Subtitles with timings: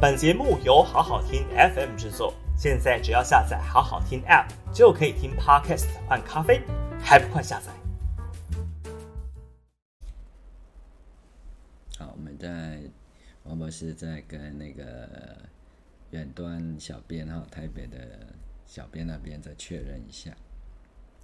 [0.00, 6.62] 本节目由好好听 FM 制作，现在只要下载好好听 App 就可以听 Podcast 换咖啡，
[7.02, 7.72] 还不快下载？
[11.98, 12.78] 好，我们在
[13.42, 15.08] 王博士在跟那个
[16.10, 17.98] 远端小编哈，台北的
[18.66, 20.30] 小编那边再确认一下。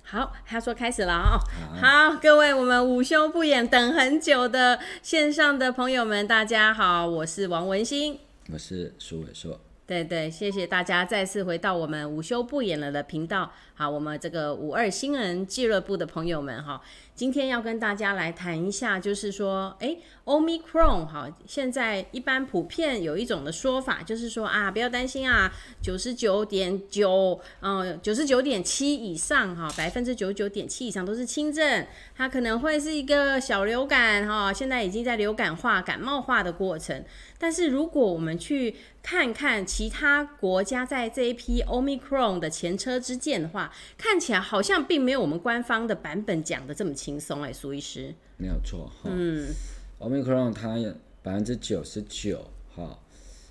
[0.03, 1.39] 好，他说开始了哦。
[1.81, 8.19] 好，好，各位我们午休不演等很久的线上的朋友们，大家好，我是王文馨，
[8.53, 9.59] 我是苏伟硕。
[9.87, 13.53] 对对，谢谢大家再次回到我们午休不演了的频道。
[13.75, 16.81] 好，我们这个五二新人俱乐部的朋友们哈。
[17.15, 25.53] 今天要跟大家来谈一下，就是说，哎，Omicron 哈，现在一般普遍有一种的说法，就是说啊，不要担心啊，
[25.83, 37.05] 九十九点九，嗯，九十九点七以上哈，百分之九十九点七以上都是轻症，它可能会是一个小流感哈，现在已经在流感化、感冒化的过程。
[37.39, 49.11] 但是如果我们去看看其他国家在这一批 Omicron 的前车之鉴的话，看起来好像并没有我们官方的版本讲的这么轻松哎，苏医师，没有错哈。
[49.13, 49.53] 嗯
[50.01, 50.91] ，Omicron 它有
[51.23, 52.99] 百分之九十九哈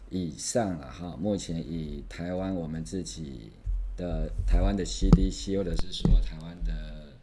[0.09, 1.15] 以上了哈。
[1.19, 3.51] 目前以台湾我们自己
[3.95, 7.13] 的台湾的 CDC 或者是说台湾的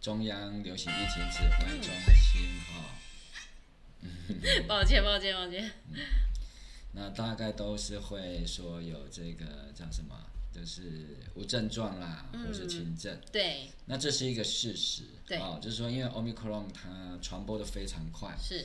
[0.00, 2.94] 中央流行疫情指挥中心哈。
[4.68, 5.68] 抱歉，抱歉，抱歉。
[5.92, 5.98] 嗯，
[6.96, 9.44] 那大概都是会说有这个
[9.74, 10.16] 叫什么？
[10.50, 13.14] 就是无症状啦，或是轻症。
[13.14, 13.20] 嗯。
[13.30, 13.70] 对。
[13.84, 15.02] 那这是一个事实。
[15.26, 15.36] 对。
[15.36, 18.34] 哦，就是说，因为 Omicron 它传播的非常快。
[18.40, 18.64] 是。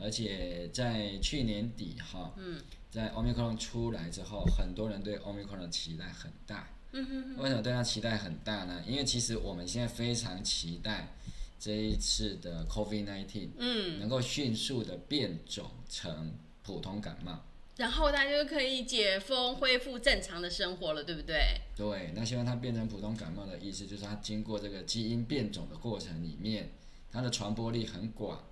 [0.00, 6.68] 而且在去年底哈，嗯，在 Omicron 出来之后，很多人对 Omicron 的期待很大。
[6.92, 7.42] 嗯哼哼。
[7.42, 8.80] 为什么对它期待很大呢？
[8.86, 11.16] 因为其实我们现在非常期待
[11.58, 17.44] 这一次的 COVID-19，嗯，能够迅速的变种成普通感冒。
[17.78, 21.60] 然后大家就可以解封，恢复正常的生活了，对不对？
[21.74, 26.70] 对，那希望它变成普通感冒的意思，就是它经过这个基因变种的过程里面，
[27.10, 28.44] 它的传播力很广，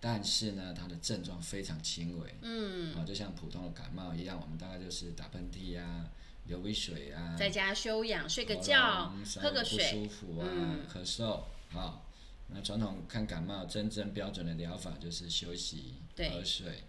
[0.00, 2.34] 但是呢，它的症状非常轻微。
[2.42, 6.10] 嗯，啊，就像普通的感冒一样，我们大概就是打喷嚏啊，
[6.48, 11.44] 流鼻水啊，在家休养，睡个觉，喝个水，不舒服啊，嗯、咳嗽。
[11.70, 12.04] 好，
[12.48, 16.82] 那传统看感冒，真正标准的疗法就是休息、喝水。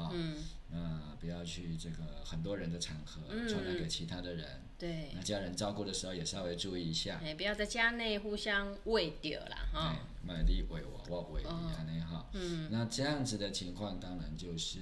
[0.00, 0.36] 好，嗯，
[0.70, 4.62] 那不要去这个很多人的场合传染给其他的人。
[4.78, 7.20] 对，那家人照顾的时候也稍微注意一下。
[7.22, 9.94] 哎，不要在家内互相喂掉了哈。
[9.94, 12.26] 对，卖力喂我，我喂你，安尼哈。
[12.32, 14.78] 嗯，那这样子的情况当然就是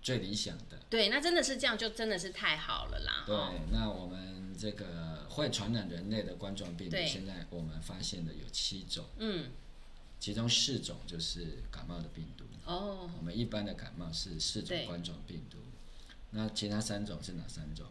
[0.00, 0.78] 最理想的。
[0.88, 3.24] 对，那真的是这样，就真的是太好了啦。
[3.26, 3.36] 对，
[3.72, 9.04] 那我们这个会传染人类的冠状病毒，现在我们发现的有七种。
[9.18, 9.50] 嗯。
[10.20, 15.58] 其中四种就是感冒的病毒哦，我们一般的感冒是四种冠状病毒，
[16.30, 17.86] 那其他三种是哪三种？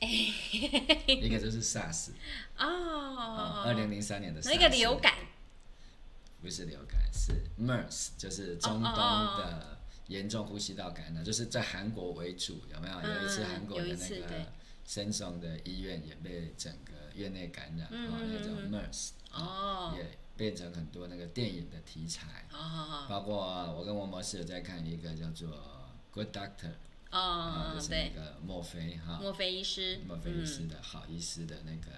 [0.04, 2.10] 一个就是 SARS
[2.58, 5.14] 哦，二零零三年的 SARS，那个流感，
[6.42, 9.78] 不是流感，是 MERS，就是中东的
[10.08, 13.00] 严重呼吸道感染，就是在韩国为主，有没有？
[13.00, 14.52] 有一次韩国的那个
[14.86, 20.18] 深松的医院也被整个院内感染，啊，那叫 MERS 哦，也。
[20.36, 25.48] 变成很多那个电影的题材，oh, 包括我跟王博士有在看一个叫做
[26.10, 26.72] 《Good Doctor》，
[27.16, 31.92] 哦，就是那个墨菲哈，墨菲医师，墨菲医师的好医师的那个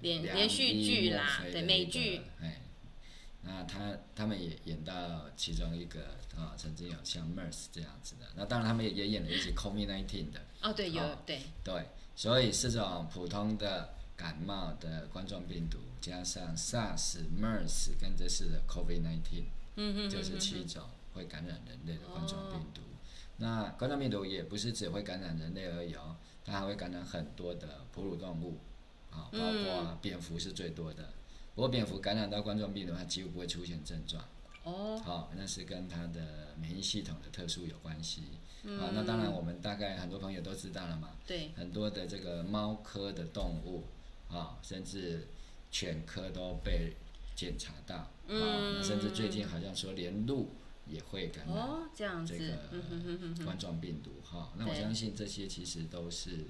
[0.00, 2.62] 连连续剧啦，对美剧，哎，
[3.42, 6.00] 那他他们也演到其中一个
[6.36, 11.40] 啊，曾经有像 MERS 这样子的，那当然他们也演了一些 COVID-19 的，哦对有对。
[11.62, 13.94] 对，所以是这种普通的。
[14.22, 19.42] 感冒的冠状病毒加上 SARS、MERS 跟这次的 COVID-19，
[19.74, 22.82] 嗯就是七种会感染人类的冠状病毒。
[22.82, 22.94] 哦、
[23.38, 28.60] 那冠状病毒也不是只会感染人类而已哦，它还会感染很多的哺乳动物，
[29.10, 31.08] 啊，包括蝙蝠是最多的。
[31.56, 34.24] 不过蝙蝠感染到冠状病毒，它几乎不会出现症状。
[34.62, 38.22] 哦，好，那是跟它的免疫系统的特殊有关系。
[38.62, 41.10] 嗯、啊，那当然我们大概很多朋友都知道了嘛。
[41.26, 41.50] 对。
[41.56, 43.82] 很多的这个猫科的动物。
[44.32, 45.28] 啊，甚至
[45.70, 46.94] 犬科都被
[47.36, 50.50] 检查到，嗯、啊，甚至最近好像说连鹿
[50.86, 56.46] 也会感染这个冠状病毒，哈、哦，那我相信这些其实都是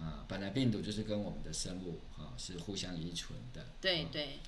[0.00, 4.38] 啊，本来病毒就是跟我们的生物啊是互相依存的，对对。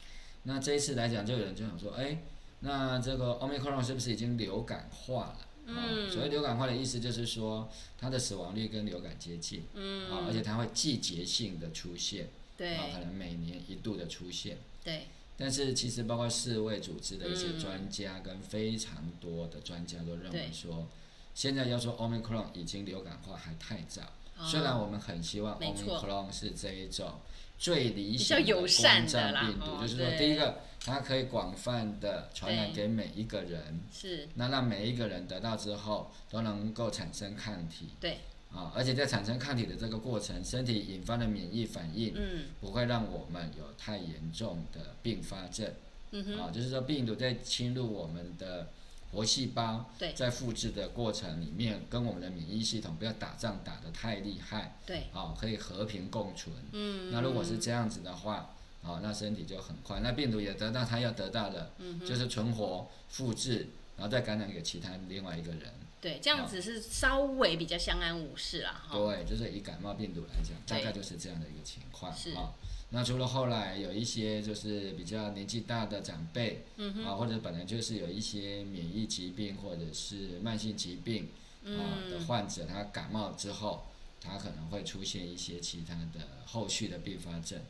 [0.45, 2.23] 那这一次来讲，就有人就想说，哎，
[2.61, 5.47] 那这个 Omicron 是不是已经流感化了？
[5.67, 12.31] 嗯，所谓流感化的意思就是说，它的死亡率跟流感接近，嗯，啊，而且它会季节性的出现。
[12.61, 14.59] 对，可能每年一度的出现。
[14.85, 15.07] 对，
[15.39, 20.87] 但是其实包括世卫组织的一些专家跟非常多的专家都认为说，
[21.35, 24.03] 现在要说 Omicron 已经流感化还太早。
[24.37, 27.15] 哦、虽然我们很希望 Omicron 是这一种
[27.59, 34.29] 最理想的冠状病毒，就是说第一个它可以广泛的传染给每一个人，是。
[34.35, 37.89] 那让每一个人得到之后都能够产生抗体。
[37.99, 38.19] 对。
[38.53, 45.73] 啊，而且在产生抗体的这个过程，身体引发的免疫反应，嗯，不会让我们有太严重的并发症，
[46.11, 48.69] 嗯哼，啊，就是说病毒在侵入我们的
[49.13, 65.73] 活细胞，对，在复制的过程里面，跟我们的免疫系统不要打仗打得太厉害，对，啊，可以和平共存，嗯，那如果是这样子的话，啊，那身体就很快，那病毒也得到它要得到的，嗯，就是存活、复制，然后再感染给其他另外一个人。
[66.01, 68.85] 对，这样子是稍微比较相安无事啦。
[68.91, 72.11] 哦、对，就是以感冒病毒来讲，大概就是这样的一个情况。
[72.17, 72.55] 是啊，
[72.89, 81.29] 那除了后来有一些就是比较年纪大的长辈，嗯，啊，或者本来就是有一些免疫疾病或者是慢性疾病
[81.65, 83.87] 啊的患者，他感冒之后，
[84.23, 87.61] 他可能会出现一些其他的后续的并发症。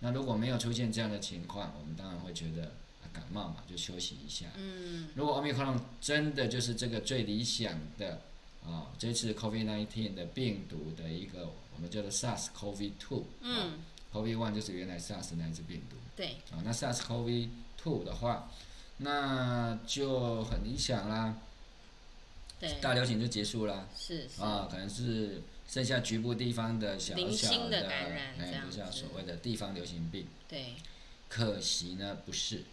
[0.00, 2.72] 那如果没有出现这样的情况，我们当然会觉得。
[3.12, 4.46] 感冒嘛，就休息一下。
[4.56, 8.22] 嗯，如果 Omicron 真的就是这个最理想的
[8.62, 13.22] 啊、哦，这次 COVID-19 的病毒的一个我们叫做 SARS-CoV-2。
[13.40, 13.78] 嗯、
[14.12, 15.96] 哦、，COVID-1 就是原来 SARS 那一只病毒。
[16.14, 16.32] 对。
[16.50, 18.50] 啊、哦，那 SARS-CoV-2 的话，
[18.98, 21.38] 那就很理想啦。
[22.58, 22.78] 对。
[22.80, 23.88] 大流行就结束啦。
[23.96, 24.28] 是。
[24.28, 30.26] 是啊，可能是剩下局部地方的小小的感染，哎，就像所谓的地方流行病。
[30.46, 30.74] 对。
[31.28, 32.64] 可惜呢，不是。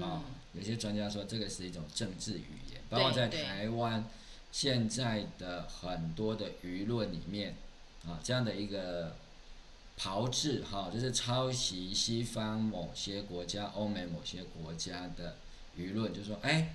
[0.00, 0.22] 哦，
[0.52, 4.04] 有些专家说这个是一种政治语言，包括在台湾
[4.52, 7.56] 现在的很多的舆论里面，
[8.06, 9.16] 啊，这样的一个
[9.96, 15.36] 炮制哈，就是抄袭西方某些国家、欧美某些国家的
[15.78, 16.74] 舆论，就是说，哎，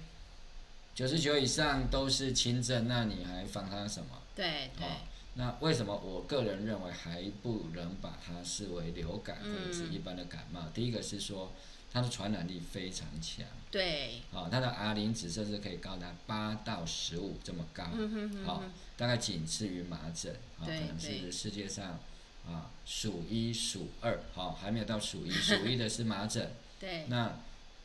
[0.96, 4.22] 九十九以上都是轻症，那你还防它什么？
[4.36, 4.92] 对对、哦。
[5.36, 10.62] 那为什么我个人认为还不能把它视为流感或者是一般的感冒？
[10.62, 11.54] 嗯、第一个是说。
[11.92, 17.86] 它的传染力非常强，对，啊、哦，它的 R 零值甚至可以高达八到十五这么高，
[18.46, 18.64] 好、
[18.96, 22.00] 大概仅次于麻疹，啊、哦，可能是世界上
[22.46, 27.40] 啊数一数二，好、哦，还没有到数一， 数一的是麻疹，对，那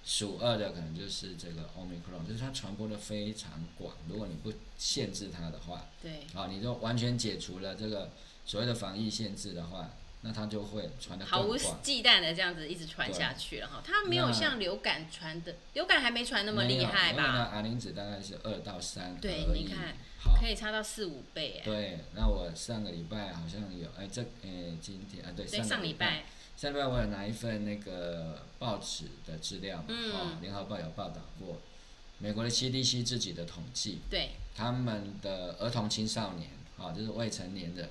[0.05, 8.11] 数二的可能就是这个 Omicron，就是它传播的非常广，如果你不限制它的话，对，啊、哦，你就完全解除了这个
[8.45, 9.89] 所谓的防疫限制的话。
[10.25, 17.51] 那它就会传的毫无忌惮的这样子一直传下去了哈，它没有像流感传的，流感还没传那么厉害吧？
[17.53, 19.97] 那 R 零值大概是二到三，对，你看，
[20.41, 21.65] 可以差到四五倍哎。
[21.65, 26.23] 对，那我上个礼拜好像有，哎，这，哎，今天啊，对，上礼拜，
[26.57, 31.61] 上礼拜我有拿一份那个报纸的资料嘛，哦，联合报有报道过，
[32.19, 36.49] 美国的 CDC 自己的统计，对，他们的儿童青少年，
[36.79, 37.91] 啊，就是未成年人。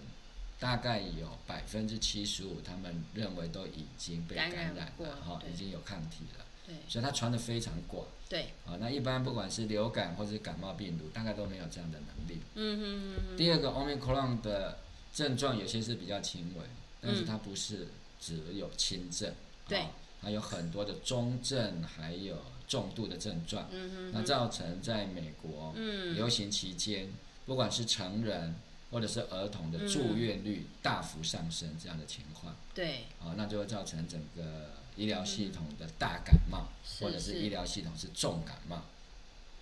[0.61, 12.39] 大概有百分之七十五，他们认为都已经被感染了，哈，已经有抗体了，对，所以它传的非常广，对，啊，那一般不管是流感或者是感冒病毒，大概都没有这样的能力。
[12.53, 13.37] 嗯哼嗯嗯。
[13.37, 14.77] 第二个，Omicron 的
[15.11, 16.63] 症状有些是比较轻微，
[17.01, 17.87] 但是它不是
[18.19, 19.33] 只有轻症，
[19.67, 19.87] 对，
[20.21, 22.37] 还有很多的中症，还有
[22.67, 23.67] 重度的症状。
[23.71, 24.11] 嗯哼。
[24.13, 27.09] 那造成在美国，嗯，流行期间，
[27.47, 28.53] 不管是成人。
[28.91, 36.67] 或者是儿童的住院率大幅上升这样的情况，对，啊，那就会造成整个医疗系统的大感冒，
[36.99, 38.83] 或者是医疗系统是重感冒。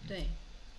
[0.08, 0.30] 对，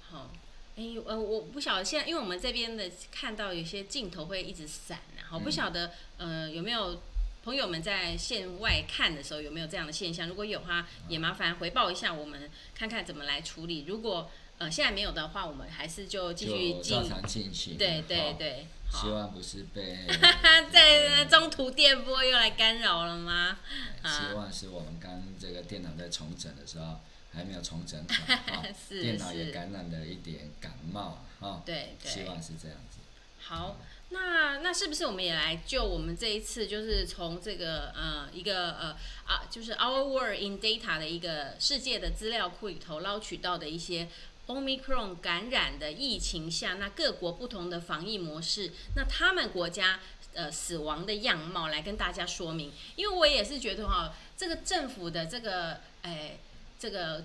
[0.00, 0.30] 好，
[0.76, 7.00] 哎，呃，我不晓得现在，因为我们这边的看到有些镜头会一直闪，好，不晓得呃有没有
[7.45, 10.28] 朋友们在线外看的时候有没有这样的现象？
[10.28, 13.85] 如果有的话，也麻烦回报一下，我们看看怎么来处理。
[13.87, 14.30] 如果
[14.61, 17.79] 呃，现在没有的话，我们还是就继续进，进行。
[17.79, 20.07] 对对对，希望不是被
[20.71, 23.59] 在中途电波又来干扰了吗？
[24.05, 27.00] 希望是我们刚这个电脑在重整的时候
[27.33, 27.99] 还没有重整
[28.47, 31.62] 好， 是电脑也感染了一点感冒啊。
[31.64, 32.99] 对对，希望是这样子。
[33.43, 33.79] 好，
[34.11, 38.90] 那那是不是我们也来就我们这一次就是从这个呃一个呃
[39.25, 44.07] 啊就是 Our World in Data 的一个世界的资料库里头捞取到的一些。
[44.50, 50.00] Omicron 感染的疫情下，那各国不同的防疫模式，那他们国家
[50.35, 52.73] 呃死亡的样貌来跟大家说明。
[52.97, 56.38] 因为我也是觉得哈，这个政府的这个哎
[56.78, 57.25] 这个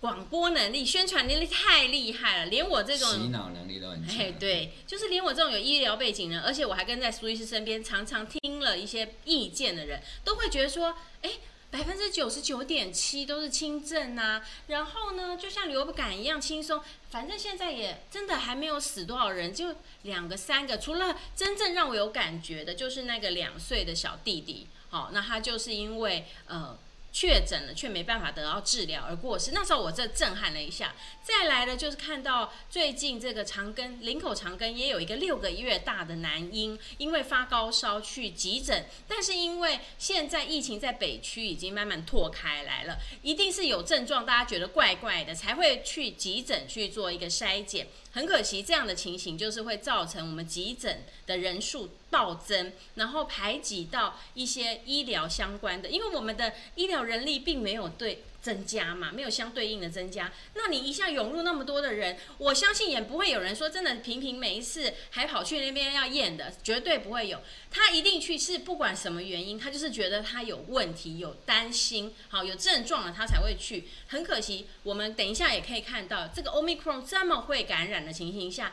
[0.00, 4.18] 广播能力、宣传能力太厉害了，连我这种洗脑能力都很强。
[4.18, 11.30] 哎，对，就是连我这种有医疗背景的，而且我还跟在苏医师身边，常常听了一些意见的人，都会觉得说，哎。
[11.70, 26.78] 百分之九十九点七都是轻症呐，然后呢，就像流感一样轻松，反正现在也真的还没有死多少人，就两个三个，除了真正让我有感觉的，就是那个两岁的小弟弟，好，那他就是因为呃。
[27.10, 30.94] 确诊了却没办法得到治疗而过世，那时候我这震撼了一下。
[31.22, 47.88] 再来的就是看到最近这个长庚林口长庚也有一个六个月大的男婴，因为发高烧去急诊，但是因为现在疫情在北区已经慢慢拓开来了，一定是有症状，大家觉得怪怪的才会去急诊去做一个筛检。
[48.18, 60.32] 很可惜，这样的情形就是会造成我们急诊的人数暴增，然后排挤到一些医疗相关的，因为我们的医疗人力并没有对增加嘛，没有相对应的增加。
[60.54, 67.40] 那你一下涌入那么多的人，我相信也不会有人说真的平平每一次还跑去那边要验的，绝对不会有。
[67.70, 73.88] 他一定去是不管什么原因，他就是觉得他有问题，有担心，好有症状了，他才会去。
[74.06, 78.72] 很可惜，我们等一下也可以看到这个 Omicron 这么会感染的情形下。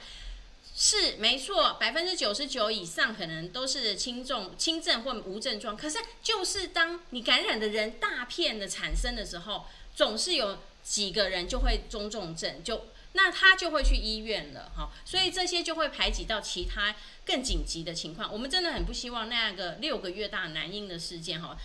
[0.77, 5.77] 是没错，百分之九十九以上可能都是轻重、轻症或无症状。
[5.77, 9.65] 可是，就是当你感染的人大片的产生的时候，
[9.96, 14.89] 总是有几个人就会中重症，就那他就会去医院了，哈。
[15.05, 16.94] 所以这些就会排挤到其他
[17.25, 18.29] 更紧急的情况。
[18.29, 21.58] 我们真的很不希望那个六个月大男婴的事件，哈。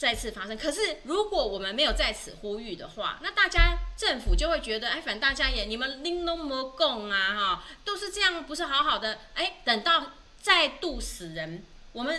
[0.00, 12.18] 再次发生，可是如果我们没有在此呼吁的话，那大家政府就会觉得，哎，反正大家也你们拎都没供啊，哈，都是这样，不是好好的，哎，等到再度死人，我们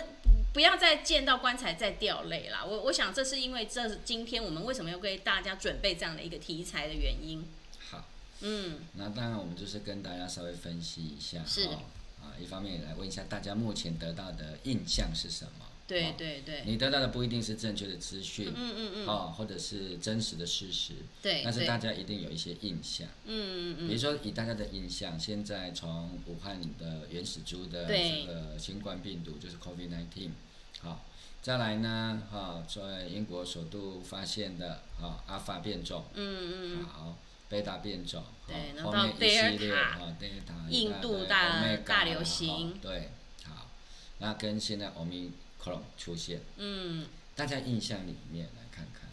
[0.52, 2.64] 不要再见到棺材再掉泪了。
[2.64, 7.44] 我我想这是因为这是今天我们为什么要为大家准备这样的一个题材的原因。
[7.90, 8.04] 好，
[8.42, 11.64] 嗯，那当然我们就是跟大家稍微分析一下，是
[12.20, 15.66] 啊，一方面也来问一下大家目前得到的印象是什么。
[15.92, 30.30] 对对对，你得到的不一定是正确的资讯，嗯嗯嗯，哦，或者是真实的事实，对，但是大家一定有一些印象，嗯嗯嗯，比如说以大家的印象，现在从武汉的原始株的这个新冠病毒就是 COVID-19，
[30.80, 31.04] 好，
[31.42, 36.84] 再来呢，哈，在英国首都发现的，啊，阿法变种，嗯嗯。
[36.86, 37.18] 好，
[37.48, 43.10] 贝塔变种，对，然后到贝尔塔，印度大大流行，对，
[43.44, 43.68] 好，
[44.18, 45.32] 那跟现在欧米。
[45.96, 49.08] 出现，嗯，大家印象里面来看看，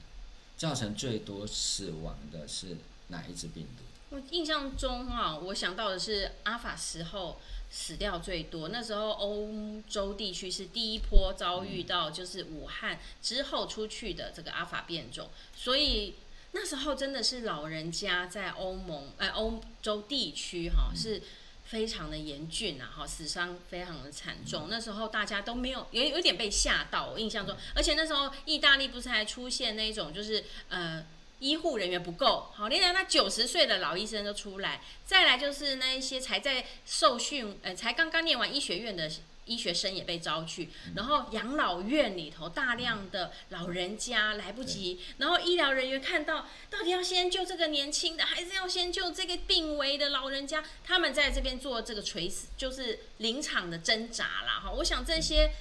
[0.58, 2.78] 造成最多死亡的是
[3.10, 3.84] 哪一只病毒？
[4.10, 7.40] 我印象中啊，我想到的是阿法时候
[7.70, 16.16] 死掉最多，那时候欧洲地区是第一波遭遇到就是武汉之后出去的这个阿法变种，所以
[16.54, 21.22] 那时候真的是老人家在欧盟哎欧洲地区哈、啊、是。
[21.70, 24.68] 非常的严峻啊，哈，死伤非常的惨重。
[24.70, 27.12] 那时候大家都没有，有有点被吓到。
[27.12, 31.06] 我印象中，而且那时候意大利不是还出现那种，就是呃，
[31.38, 34.82] 医护人员不够，好，连那九十岁的老医生都出来。
[35.06, 39.10] 再来就是那一些才在受训，呃，才刚刚念完医学院的。
[39.50, 50.64] 医学生也被招去，然后养老院里头大量的老人家来不及，然后医疗人员看到到底要先救这个年轻的，还是要先救这个病危的老人家？
[50.84, 54.62] 他们在这边做这个垂死，就是临场的挣扎啦。
[54.64, 55.52] 哈，我想这些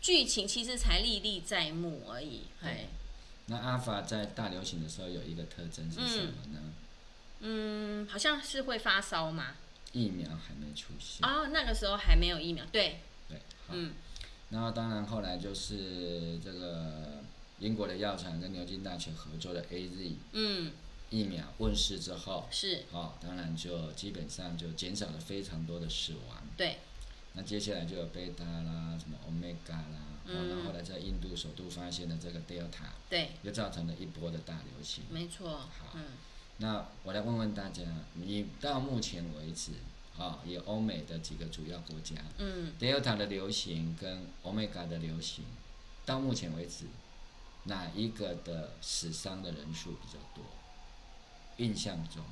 [0.00, 2.44] 剧情其实才历历在目而已。
[2.62, 2.88] 嘿，
[3.46, 6.60] 那阿法在大流行的时候有一个特征是什么呢？
[7.40, 9.56] 嗯，嗯，好像是会发烧吗。
[9.92, 13.00] 疫苗还没出现哦，那个时候还没有疫苗，对。
[13.70, 13.92] 嗯，
[14.50, 17.22] 那当然，后来就是这个
[17.58, 20.72] 英国的药厂跟牛津大学合作的 AZ 嗯。
[21.10, 22.84] 疫苗问世之后是。
[22.92, 26.42] 哦，当然就基本上就减少了非常多的死亡。
[26.54, 26.80] 对，
[27.32, 35.04] 那接下来就有贝塔啦，什么 Omega 啦，嗯，然后后来在印度首都发现的这个 Delta，对，又造成了一波的大流行。
[35.08, 36.04] 没错，好，嗯，
[36.58, 39.72] 那我来问问大家，你到目前为止。
[40.18, 45.44] 啊，以欧美的几个主要国家，嗯，Delta 的流行跟 Omega 的流行，
[46.04, 46.86] 到目前为止，
[47.64, 50.44] 哪一个的死伤的人数比较多？
[51.58, 52.22] 印象中，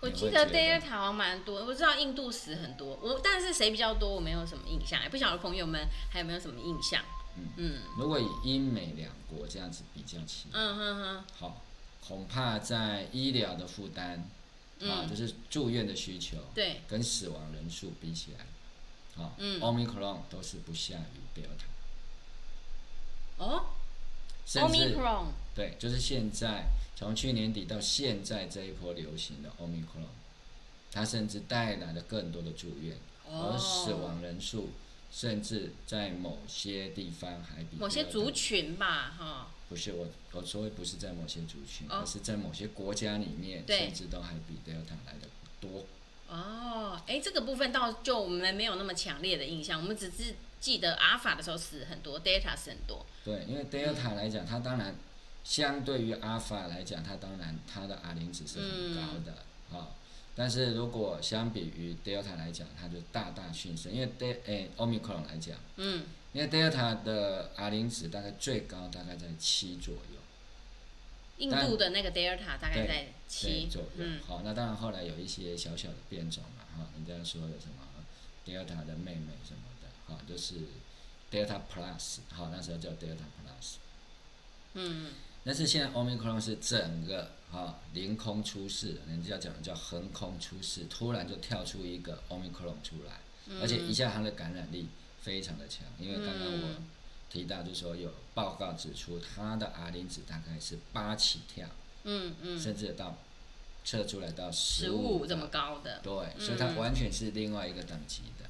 [0.00, 7.02] 我记得 Delta 好像蛮多，我知道印度死很多，我但是谁比较多，我没有什么印象，也不晓得朋友们还有没有什么印象？
[7.36, 11.62] 嗯嗯，如果以英美两国这样子比较起来，嗯哼哼，好，
[12.06, 14.28] 恐怕在医疗的负担。
[14.80, 21.66] 啊，就是住院的需求，对，跟死亡人数比起来，啊，嗯，Omicron 都是不下于 Delta。
[23.38, 23.66] 哦
[24.46, 30.08] ，Omicron，对，就是现在从去年底到现在这一波流行的 Omicron，
[30.92, 32.96] 它甚至带来了更多的住院，
[33.30, 34.70] 而死亡人数
[35.12, 45.28] 甚至在某些地方还比某些族群吧，哈，不是我我说的不是在某些族群，哦、而是在某些国家里面，甚至都还比 Delta 来的
[45.60, 45.84] 多。
[46.28, 53.04] 哦，哎，这个部分倒就我们没有那么强烈的印象，我们只是记得阿尔法的时候死很多，Delta 死很多。
[53.24, 54.94] 对，因为 Delta 来讲，它当然
[55.44, 59.86] 相对于阿尔法来讲，它当然它的 R 零值是很高的，啊、嗯哦，
[60.34, 70.18] 但是如果相比于 Delta 来讲，它就大大逊色，因为 De 诶 Omicron 来讲，嗯，因为 Delta 的 R 零值大概最高大概在七左右。
[71.38, 77.86] 印度的那个 Delta 大概在七左右，嗯，好，那当然后来有一些小小的变种嘛，哈，人家说有什么
[78.44, 80.56] Delta 的妹妹什么的，哈，就是
[81.30, 83.74] Delta Plus，好，那时候叫 Delta Plus，
[84.74, 85.12] 嗯，
[85.44, 93.20] 但是现在 Omicron 是整个哈凌空出世，人家讲的叫横空出世，突然就跳出一个 Omicron 出来，
[93.60, 94.88] 而且一下它的感染力
[95.28, 96.80] 非常的强，因为刚刚我。
[97.30, 101.68] 提到就是说有报告指出，他的 R 零值大概是八起跳，
[102.04, 103.18] 嗯嗯，甚至到
[103.84, 108.48] 测出来到十五这么高的，对，所以它完全是另外一个等级的，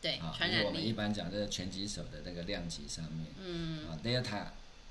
[0.00, 0.64] 对，啊，因为。
[0.64, 4.46] 我们一般讲这个拳击手的那个量级上面，嗯，啊，Delta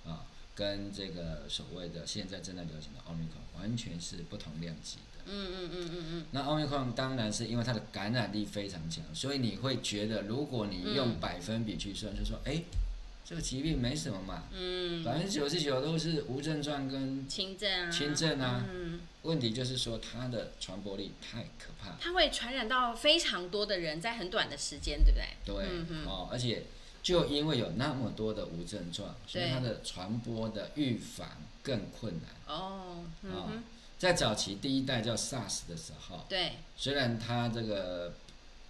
[0.07, 6.25] 啊，跟这个所谓的现在正在流行的 Omicron 完全是不同量级的，嗯嗯嗯嗯嗯。
[6.31, 12.63] 那 Omicron 当然是因为它的感染力非常强，所以你会觉得，如果你用百分比去算，就说，哎。
[13.29, 25.25] 这个疾病没什么嘛，嗯，百分之九十九都是无症状跟轻症啊，轻症啊，嗯，问题就是说它的传播力太可怕，它会传染到非常多的人，在很短的时间，对不对？
[25.43, 26.63] 对，嗯、哦，而且
[27.03, 31.27] 就因为有那么多的无症状，所以它的传播的预防
[31.61, 32.55] 更困难。
[32.57, 33.49] 哦，嗯、哦，
[33.97, 38.13] 在早期第一代叫 SARS 的时候，对，虽然它这个。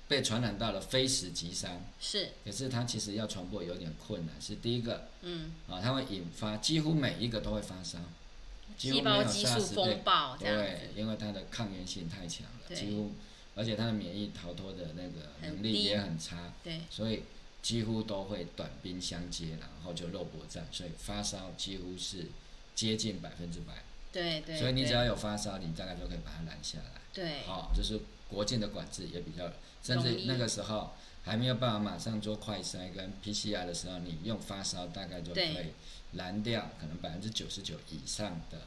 [0.10, 4.34] 被传染到了非死即伤，是，可是它其实要传播有点困难。
[4.42, 8.00] 是第一个，嗯，啊，它会引发几乎每一个都会发烧，
[8.78, 13.12] 细胞激素风暴这样子，对，因为它的抗原性太强了，几乎，
[13.54, 17.24] 而且它的免疫逃脱的那个能力也很差，对，所以
[17.62, 22.28] 几乎都会短兵相接，然后就肉搏战，所以发烧几乎是
[22.74, 23.84] 接近百分之百，
[24.22, 29.52] 对对，所以你只要有发烧，你大概就可以把它拦下来，对，好，就是国境的管制也比较。
[29.84, 30.92] 甚至那个时候
[31.24, 35.72] 还没有办法马上做快筛跟 PCR 的时候，你用发烧大概就可以
[36.14, 38.58] 拦掉可能百分之九十九以上的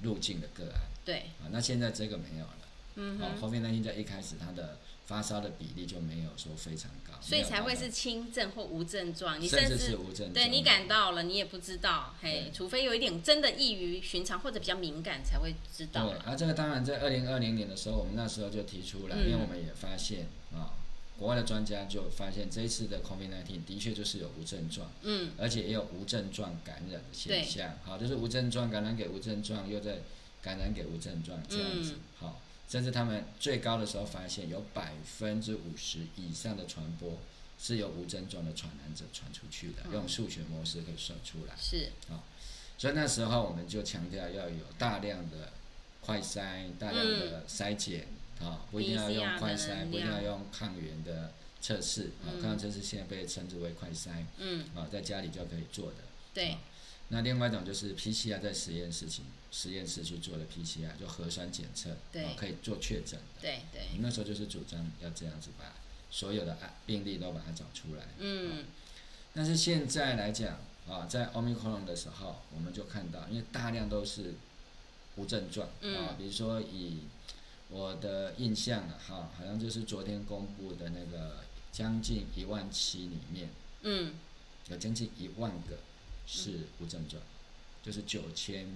[0.00, 0.80] 入境的个案。
[1.04, 2.58] 对，啊，那现在这个没有了。
[2.94, 4.78] 嗯，好，后面那现在一开始它的
[5.12, 9.38] 发烧的比例就没有说非常高，所以才会是轻症或无症状。
[9.38, 16.08] 你甚至是无症状，对你感到了，你也不知道，嘿，除非有一点真的异于寻常或者比较敏感才会知道。
[16.08, 20.28] 对，啊，这个当然在二零二零年的时候，我们那时候就提出来，因为我们也发现。
[20.54, 20.72] 啊，
[21.18, 29.98] 国外的专家就发现这一次的 COVID-19 的确就是有无症状，嗯，而且也有无症状感染的现象，好，就是无症状感染给无症状，又在
[30.42, 32.41] 感染给无症状这样子，好，
[32.72, 37.18] 甚至他们最高的时候发现有百分之五十以上的传播
[37.60, 42.24] 是由无症状的传染者传出去的，用数学模式可以算出来，是，啊，
[42.78, 45.52] 所以那时候我们就强调要有大量的
[46.00, 48.06] 快筛，大量的筛检。
[48.40, 52.10] 啊，不一定要用快筛，不一定要用抗原的测试。
[52.24, 54.24] 啊，抗原测试现在被称之为快筛。
[54.38, 54.64] 嗯。
[54.74, 55.98] 啊，在家里就可以做的。
[56.34, 56.56] 对。
[57.10, 61.96] 那另外一种就是 PCR 在实验室去实验室去做的 PCR，就核酸检测。
[62.10, 62.34] 对。
[62.34, 63.20] 可以做确诊。
[63.40, 63.82] 对对。
[64.00, 65.72] 那时候就是主张要这样子把
[66.10, 68.08] 所有的病例都把它找出来。
[68.18, 68.64] 嗯。
[69.32, 74.34] 但是现在来讲，啊，在 Omicron 的时候，我们就看到，因为大量都是
[75.14, 75.68] 无症状。
[75.68, 77.02] 啊，比如说以。
[77.74, 81.38] 我的印象啊，哈，好像就是昨天公布的那个
[81.72, 83.48] 将近一万七里面，
[83.80, 84.12] 嗯，
[84.68, 85.78] 有将近一万个
[86.26, 87.22] 是无症状，
[87.82, 88.66] 就是九千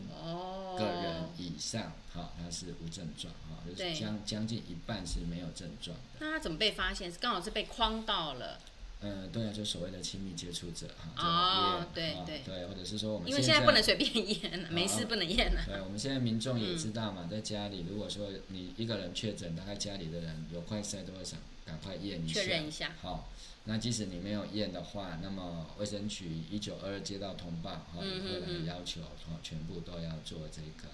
[0.77, 6.03] 个人以上，哈，他是无症状，哈，就是将将近一半是没有症状的。
[6.21, 7.11] 那他怎么被发现？
[7.11, 8.59] 是刚好是被框到了。
[9.03, 14.11] 嗯，对啊，就所谓的亲密接触者哈，哦，对对对，或者是说我们因为现在不能随便
[14.43, 15.63] 验了，没事不能验了。
[15.67, 22.95] 对，我们现在民众也知道嘛，在家里如果说你一个人确诊，大概家里的人有快筛都会想赶快验一下，确认一下。
[23.03, 23.29] 好，
[23.65, 30.89] 那即使你没有验的话，那么卫生局一九二二接到通报，哈，也会来要求，哈，全部都要做这个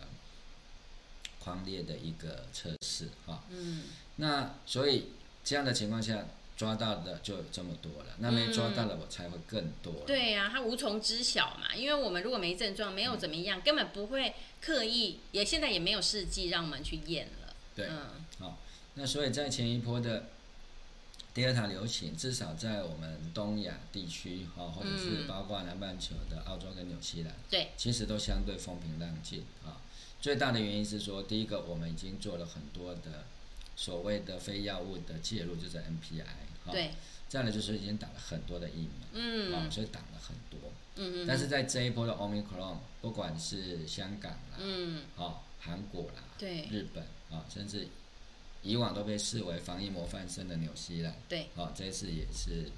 [1.38, 3.44] 框列的一个测试，哈。
[3.50, 3.84] 嗯。
[4.16, 5.08] 那所以
[5.44, 6.24] 这样的情况下。
[6.54, 9.92] 抓到的就这么多了，那没抓到的我才会更多。
[10.02, 10.06] 嗯。
[10.06, 17.54] 对呀，啊，他无从知晓嘛，因为我们如果没症状，没有怎么样，嗯，根本不会刻意，也现在也没有试剂让我们去验了。
[17.74, 18.58] 对，嗯，好，
[18.94, 20.26] 那所以在前一波的
[21.34, 29.80] Delta 流行，至少在我们东亚地区哈，或者是包括南半球的澳洲跟纽西兰，对，其实都相对风平浪静啊。
[30.20, 33.24] 最大的原因是说，第一个我们已经做了很多的
[33.74, 36.90] 所谓的非药物的介入，就是 NPI，对。
[37.28, 41.26] 再来就是已经打了很多的疫苗，嗯，啊，所以打了很多，嗯嗯。
[41.26, 47.88] 但是在这一波的 Omicron，不管是香港啦，嗯，啊，韩国啦，对，日本啊，甚至。
[48.62, 52.70] 以往都被视为防疫模范生的纽西兰，对，好、哦，这次也是，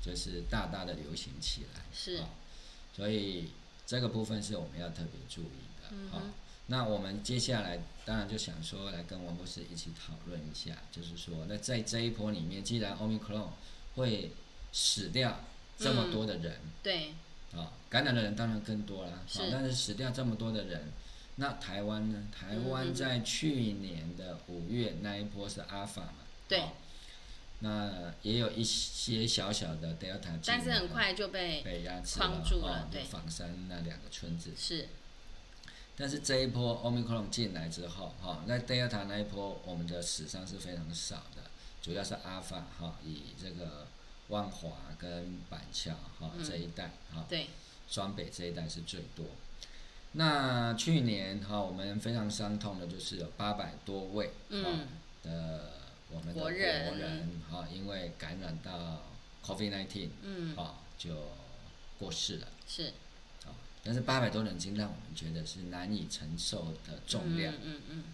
[0.00, 2.28] 就是大大的流行起来，是、哦，
[2.94, 3.50] 所以
[3.84, 6.22] 这个部分是我们要特别注意的，哦，
[6.66, 13.48] 那我们接下来当然就想说来跟王博士一起讨论一下，就是说，那在这一波里面，既然 Omicron
[13.96, 14.30] 会
[14.72, 15.40] 死掉
[15.76, 17.08] 这么多的人，嗯、对，
[17.52, 20.92] 啊、哦，感染的人当然更多啦，是、哦，但是死掉这么多的人。
[21.36, 22.28] 那台湾呢？
[22.32, 26.14] 台湾在去年的五月那一波是阿尔法嘛？
[26.48, 26.68] 对、哦。
[27.60, 33.02] 那也有一些小小的 Delta，但是很快就被被压制住了，哦、对。
[33.04, 34.88] 房山那两个村子是。
[35.96, 41.42] 但是这一波 Omicron 进来之后，哈、哦，那 Delta 那一波我们的死伤是非常少的，
[41.80, 43.86] 主要是阿尔法哈，以这个
[44.28, 47.48] 万华跟板桥哈、哦嗯、这一带哈，哦、对，
[47.88, 49.24] 双北这一带是最多。
[50.16, 54.86] 那去年哈，我们非常伤痛的就是有八百多位嗯。
[55.24, 55.72] 的
[56.10, 57.30] 我们的国人。
[57.50, 59.02] 哈，因为感染到
[59.44, 61.10] COVID-19 嗯，哈就
[61.98, 62.46] 过世了。
[62.68, 62.92] 是，
[63.82, 67.52] 但是八百多人已经让我们觉得是难以承受的重量。
[67.60, 68.04] 嗯嗯，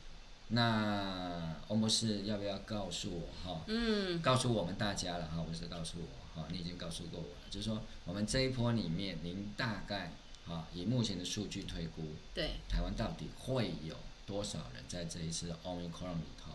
[0.48, 10.12] 那翁博士要不要告诉我哈嗯，告诉我们大家了哈，不是告诉我哈，你已经告诉过我了，就是说我们这一波里面您大概。
[10.50, 12.02] 啊，以目前的数据推估，
[12.34, 13.94] 对台湾到底会有
[14.26, 16.50] 多少人在这一次 Omicron 里头，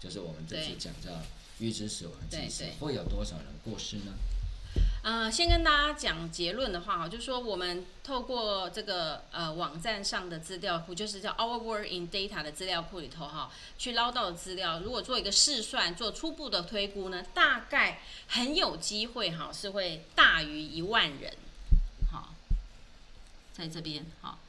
[0.00, 1.10] 就是我们这次讲叫
[1.58, 4.14] 预知死亡机制，会有多少人过世呢？
[5.04, 21.32] 呃，先跟大家讲结论的话哈，就是说我们透过这个呃网站上的资料库，就是叫 Our World in Data 的资料库里头哈，去捞到的资料，如果做一个试算，做初步的推估呢，大概很有机会哈是会大于一万人。
[23.56, 24.40] 在这边，好，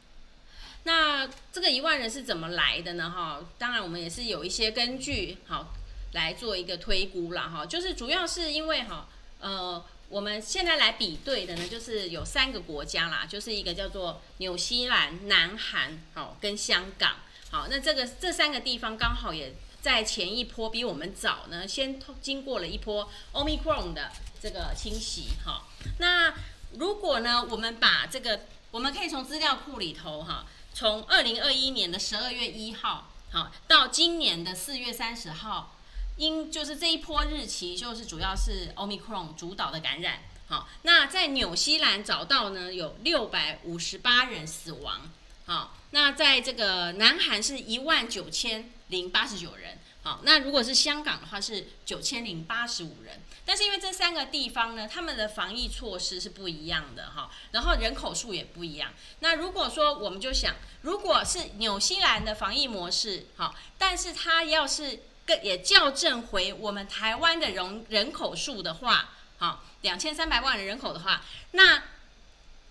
[0.84, 3.12] 那这个一万人是怎么来的呢？
[3.12, 5.76] 哈，当然我们也是有一些根据，好
[6.14, 9.08] 来做一个推估啦，哈，就是主要是因为哈，
[9.40, 17.18] 呃，我们现在来比对的呢，就是有三个国家啦，就是一个叫做纽西兰、南韩，好，跟香港，
[17.52, 25.68] 好，那这个这三个地方刚好也在前一波比我们早呢，先经过了一波 Omicron 的这个侵袭，哈，
[26.00, 26.34] 那
[26.78, 28.42] 如果呢，我们把这个
[28.76, 35.78] 我们可以从资料库里头哈，从二零二一年的十二月一号好到今年的四月三十号，
[36.18, 40.24] 因就是这一波日期就是主要是 Omicron 主导的感染。
[40.48, 45.10] 好，那在纽西兰找到呢有六百五十八人死亡。
[45.46, 49.80] 好，那在这个南韩是一万九千零八十九人。
[50.04, 53.22] 好，那如果是香港的话是九千零八十五人。
[53.48, 58.92] 但是因为这三个地方呢，他们的防疫措施是不一样的哈，然后人口数也不一样。
[59.20, 71.84] 那如果说我们就想，如果是纽西兰的防疫模式哈，但是它要是更也校正回我们台湾的人人口数的话，哈，两千三百万人人口的话，那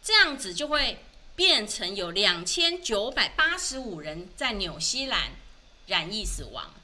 [0.02, 1.04] 这样子就会
[1.36, 5.30] 变成有两千九百八十五人在纽西兰
[5.86, 6.74] 染疫死亡，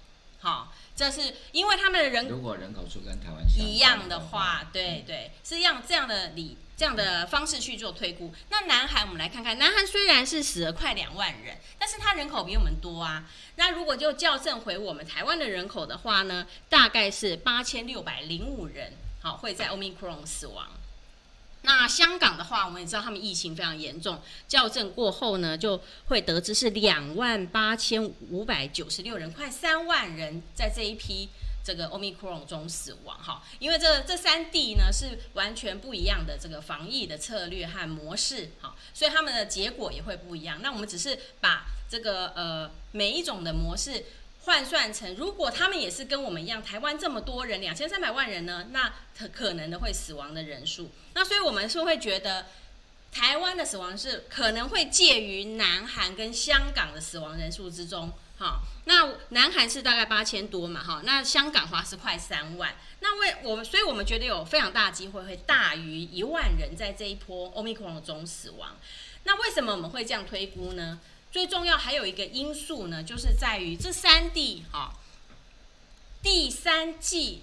[0.41, 0.73] 好。
[1.01, 8.35] 这是因为他们的人如果人口数跟台湾一样的话，对对，是用这样的理这样的方式去做推估。
[8.51, 13.25] 那南韩我们来看看，南韩虽然是死了快两万人，但是它人口比我们多啊。
[13.57, 20.69] 那如果就校正回我们台湾的人口的话呢，大概是八千六百零五人，好，会在 Omicron 死亡。
[21.63, 31.29] 那香港的话，我们也知道他们疫情非常严重，校正过后呢，就会得知是两万八千五百九十六人，快三万人在这一批
[31.63, 33.43] 这个 Omicron 中死亡哈。
[33.59, 40.61] 因为这这三地呢是完全不一样的这个防疫的策略和模式哈，所以他们的结果也会不一样。
[40.63, 44.05] 那我们只是把这个呃每一种的模式。
[44.45, 52.47] 换算成，如果他们也是跟我们一样，台湾这么多人，两千三百万人呢，那可可能的会死亡的人数，那所以我们是会觉得，
[53.13, 68.77] 台湾的死亡是可能会介于南韩跟香港的死亡人数之中，哈，那南韩是大概八千多嘛，哈，那香港的话是快三万，那为我们，所以我们觉得有非常大机会会大于一万人在这一波 Omicron 中死亡，
[69.25, 70.99] 那为什么我们会这样推估呢？
[71.31, 74.95] 最重要还有一个因素呢，就是在于这三地哈，
[76.23, 77.43] 第三剂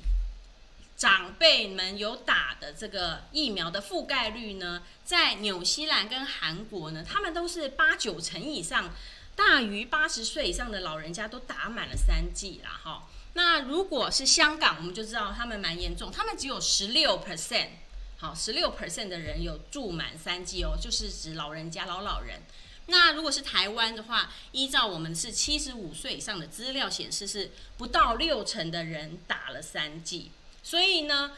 [0.98, 8.94] 长辈们有打的这个疫苗的覆盖率呢，在纽西兰跟韩国呢，他们都是八九成以上，
[9.36, 13.08] 大于八十岁以上的老人家都打满了三剂啦，哈。
[13.34, 17.70] 那如果是香港，我们就知道他们蛮严重，他们只有十六 percent，
[18.18, 22.42] 好，十六 percent 的人有注满三剂哦，就是指老人家、老老人。
[22.90, 30.32] 那如果是台湾的话，依照我们是七十五岁以上的资料显示，是不到六成的人打了三剂。
[30.64, 31.32] 所以呢，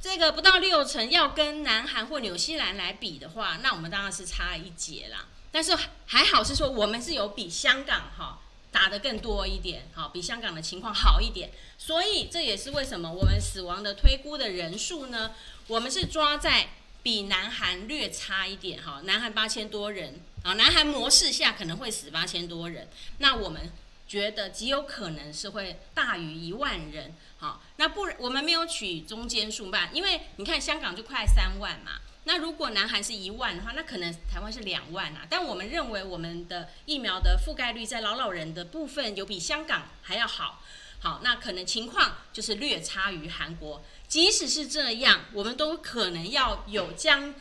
[0.00, 5.26] 这个不到六成要跟南韩或纽西兰来比的话，那我们当然是差一截啦。
[5.50, 8.38] 但是还好是说，我们是有比香港哈
[8.70, 11.50] 打得更多一点，好，比香港的情况好一点。
[11.76, 15.32] 所以这也是为什么我们死亡的推估的人数呢，
[15.66, 16.70] 我们是抓在
[17.02, 20.22] 比南韩略差一点哈，南韩八千多人。
[20.42, 23.70] 啊，南韩模式下可能会死八千多人，那我们
[24.08, 27.14] 觉得极有可能是会大于一万人。
[27.38, 35.26] 好，那不然我们没有取中间数吧，因为你看香港就快三万嘛，那如果南韩是一万的话，那可能台湾是两万啊。
[35.30, 40.60] 但我们认为我们的疫苗的覆盖率在老老人的部分有比香港还要好。
[40.98, 43.84] 好，那可能情况就是略差于韩国。
[44.08, 47.32] 即使是这样，我们都可能要有将。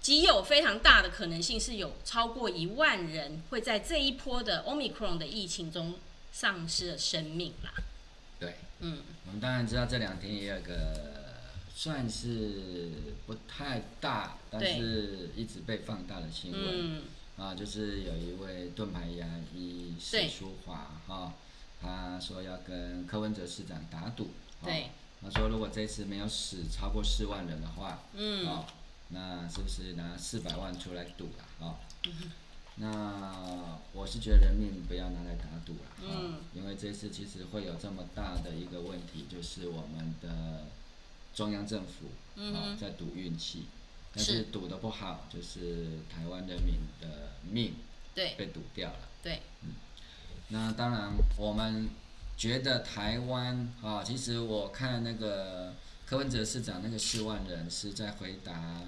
[0.00, 5.96] 极有非常大的可能性是有超过一万人会在这一波的 Omicron 的疫情中
[6.32, 7.70] 丧失了生命啦。
[8.38, 11.36] 对，嗯，我们当然知道这两天也有个
[11.76, 12.92] 算是
[13.26, 17.02] 不太大，但是一直被放大的新闻，嗯，
[17.36, 21.34] 啊，就是有一位盾牌牙医史淑华哈，
[21.82, 24.30] 他说要跟柯文哲市长打赌，
[24.64, 24.86] 对，
[25.22, 28.64] 他说如果这次没有死超过四万人的话，嗯，啊。
[29.12, 31.66] 那是不是拿四百万出来赌了啊？
[31.66, 31.76] 哦。
[32.06, 32.30] 嗯、
[32.76, 40.66] 那我是觉得人命不要拿来打赌了，啊、嗯，因为这次其实会有这么大的一个问题，就是我们的
[41.34, 42.06] 中央政府
[42.40, 43.66] 啊、在赌运气，
[44.14, 47.74] 但是赌的不好，就是台湾人民的命
[48.14, 48.34] 对。
[48.36, 49.74] 被赌掉了，对，嗯，
[50.48, 51.90] 那当然我们
[52.36, 55.74] 觉得台湾啊、哦，其实我看那个。
[56.06, 58.82] 柯文哲市长那个四万人是在回答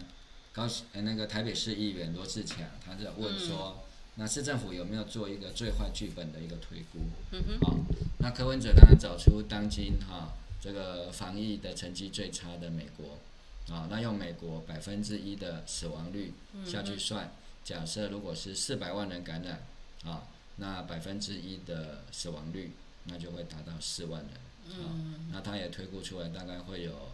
[0.53, 3.83] 高呃那个台北市议员罗志强，他在问说，
[4.17, 6.99] 那市政府有没有做一个最坏剧本的一个推估？
[7.31, 7.59] 嗯哼。
[7.61, 7.77] 好，
[8.19, 16.35] 那柯文哲当然找出当今哈这个防疫的成绩最差的美国，啊，那用美国百分之一的死亡率
[16.67, 17.33] 下去算，
[17.65, 19.65] 假设如果是四百万人感染，
[20.05, 22.73] 啊，那百分之一的死亡率，
[23.05, 24.31] 那就会达到四万人。
[24.69, 27.09] 嗯，那他也推估出来，大概会有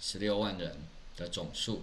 [0.00, 0.76] 十六万人
[1.16, 1.82] 的总数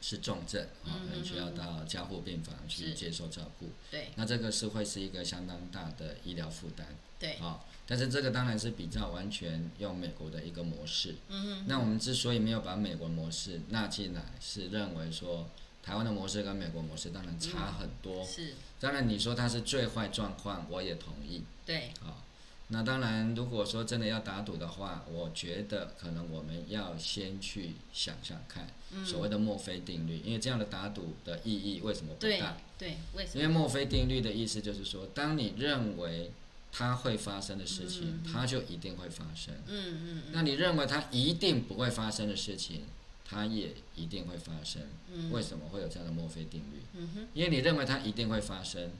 [0.00, 3.70] 是重症啊，可能需要到加护病房去接受照顾。
[3.90, 6.86] 对，那这个是会是一个相当大的医疗负担。
[7.18, 11.16] 对，啊，但是这个当然是比较完全用美国的一个模式。
[11.28, 15.48] 嗯，那我们之所以没有把美国模式纳进来，是认为说
[15.82, 18.24] 台湾的模式跟美国模式当然差很多。
[18.24, 21.42] 是，当然你说它是最坏状况，我也同意。
[21.66, 22.22] 对，啊。
[22.70, 28.68] 那当然，如果说真的要打赌的话，我觉得可能我们要先去想想看，
[29.06, 32.28] 所谓的墨菲定律，因为这样的打赌的意义为什么不大？
[32.28, 32.40] 对，
[32.78, 33.42] 对，为什么？
[33.42, 36.30] 因为墨菲定律的意思就是说，当你认为
[36.70, 39.54] 它会发生的事情，它就一定会发生。
[39.66, 40.22] 嗯嗯。
[40.32, 42.82] 那你认为它一定不会发生的事情，
[43.24, 44.82] 它也一定会发生。
[45.30, 46.82] 为什么会有这样的墨菲定律？
[46.92, 47.28] 嗯哼。
[47.32, 48.90] 因为你认为它一定会发生。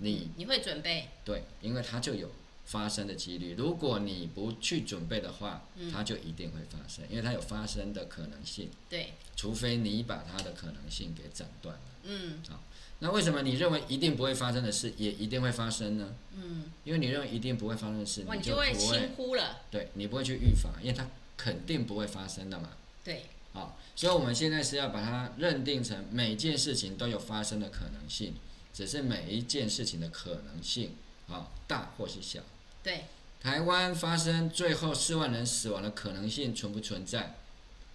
[0.00, 1.08] 你你会准备？
[1.24, 2.30] 对，因为它就有
[2.64, 3.54] 发生的几率。
[3.56, 8.70] 如果你不去准备的话，嗯、它就一定会发生，因为它有发生的可能性。
[8.88, 11.80] 对，除非你把它的可能性给斩断了。
[12.04, 12.62] 嗯，好，
[13.00, 16.14] 那为什么你认为一定不会发生的事也一定会发生呢？
[16.34, 19.62] 嗯，因为你认为一定不会发生的事，你就不会轻忽了。
[19.70, 22.70] 对，你不会去预防，因为它肯定不会发生的嘛。
[23.04, 28.34] 对，好，所以我们现在是要把它认定成每件事情都有发生的可能性。
[28.78, 30.94] 只是每一件事情的可能性
[31.28, 32.38] 啊，大或是小。
[32.80, 33.06] 对，
[33.40, 37.34] 台湾发生最后四万人死亡的可能性存不存在？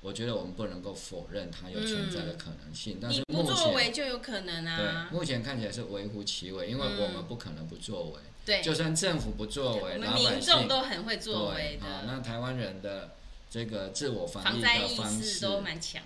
[0.01, 2.95] 我觉得我们不能够否认它有存在的可能性。
[2.95, 5.07] 嗯、但是目前，你不作为就有可能啊。
[5.09, 8.19] 对，目前看起来是微乎其微，因为我们不可能不作为。
[8.45, 11.87] 对、嗯，就算政府不作为，我们民众都很会作为的。
[11.87, 13.11] 啊，那台湾人的
[13.49, 16.03] 这个自我防疫的方式都蛮强。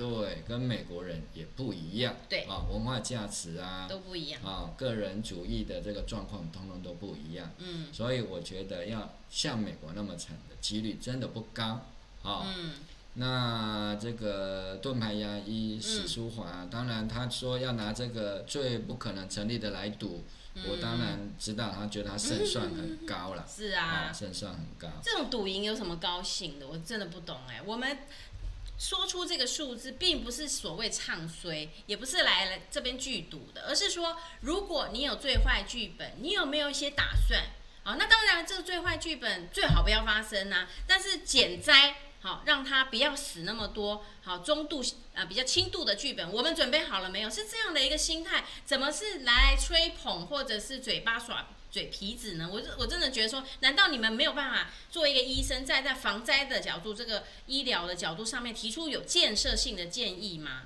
[0.00, 2.16] 对，跟美国人也不一样。
[2.26, 7.50] 对啊，文化价值啊都不一样啊，个人主义的这个状况通通都不一样。
[7.58, 11.82] 嗯，所以我觉得要像美国那么惨的几率真的不高
[12.22, 12.46] 啊。
[12.56, 12.72] 嗯，
[13.14, 23.46] 那这个盾牌牙医史书华，嗯、当然他说要拿这个最不可能成立的来赌，嗯、我当然知道他觉得他胜算很高了。
[23.46, 24.88] 是啊，胜算很高。
[25.02, 26.66] 这种赌赢有什么高兴的？
[26.66, 27.60] 我真的不懂哎。
[27.66, 27.98] 我们
[28.80, 37.42] 说出这个数字，并不是所谓唱衰，也不是来这边剧赌的，而是说，如果你有最坏剧本，你有没有一些打算？
[37.84, 40.66] 好，那当然，这个最坏剧本最好不要发生啊。
[40.86, 41.96] 但是减灾。
[42.22, 44.04] 好，让他不要死那么多。
[44.22, 47.30] 好，中度啊、比较轻度的剧本，我们准备好了没有？
[47.30, 52.48] 是这样的一个心态，怎么是来吹捧或者是嘴巴耍嘴皮子呢？
[52.50, 60.62] 我我真的觉得说，难道你们没有办法做一个医生，在在防灾的角度、这个医疗的角度上面提出有建设性的建议吗？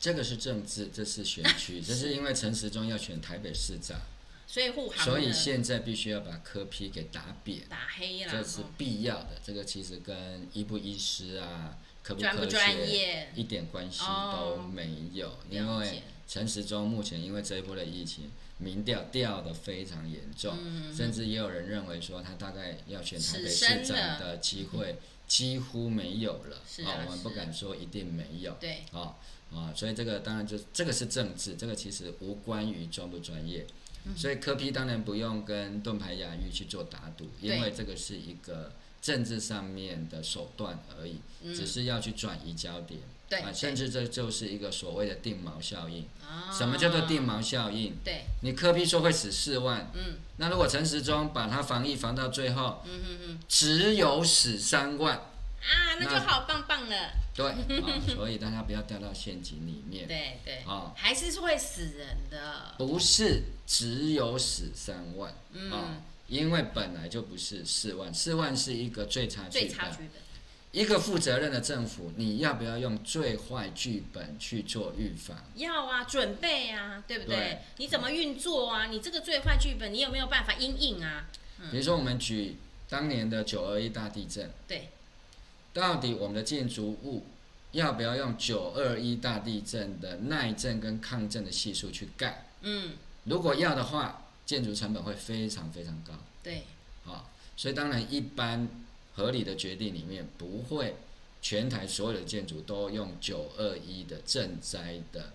[0.00, 4.00] 这个是政治，这是选区， 这是因为陈时中要选台北市长。
[4.46, 9.30] 所以护航，所以现在必须要把柯批给打扁，打黑了，这是必要的。
[9.44, 14.00] 这个其实跟医不医师啊，科不科学，专不专业，一点关系
[14.32, 15.28] 都没有。
[15.28, 26.56] 哦、因为陈时中目前因为这一波的疫情，民调掉得非常严重，嗯、甚至也有人认为说他大概要选台北市长的机会几乎没有了。
[26.56, 28.56] 啊、哦，我们不敢说一定没有。
[28.60, 29.16] 对，啊
[29.52, 33.66] 啊、哦，所以这个当然就这个是政治，这个其实无关于专不专业。
[34.16, 41.18] 所以柯批当然不用跟盾牌雅玉去做打赌，因为这个是一个政治上面的手段而已，
[41.54, 43.00] 只是要去转移焦点。
[43.34, 46.06] 对，啊，甚至这就是一个所谓的定锚效应。
[46.52, 47.94] 什么叫做定锚效应？
[48.04, 55.16] 对，你科比说会死四万，嗯，那如果陈时中把他防疫防到最后，嗯嗯嗯，只有死三万。
[55.16, 57.10] 啊，那就好棒棒了。
[57.34, 60.06] 对，哦，所以大家不要掉到陷阱里面。
[60.06, 62.74] 对对，啊，还是会死人的。
[62.76, 65.84] 不是只有死三万，嗯，哦，
[66.28, 69.44] 因为本来就不是四万，四万是一个最差。
[69.48, 70.22] 最差剧本。
[70.74, 75.36] 一个负责任的政府，你要不要用最坏剧本去做预防？
[75.54, 77.36] 要啊，准备啊，对不对？
[77.36, 78.86] 对，你怎么运作啊？
[78.86, 81.28] 你这个最坏剧本，你有没有办法应应啊？
[81.60, 82.56] 嗯，比如说，我们举
[82.88, 84.50] 当年的九二一大地震。
[84.66, 84.88] 对。
[85.72, 87.24] 到底我们的建筑物
[87.70, 92.46] 要不要用九二一大地震的耐震跟抗震的系数去盖？
[92.62, 96.14] 嗯，如果要的话，建筑成本会非常非常高。
[96.42, 96.64] 对，
[97.04, 98.68] 好，所以当然一般
[99.14, 100.96] 合理的决定里面不会
[101.40, 105.32] 全台所有的建筑都用九二一的赈灾的。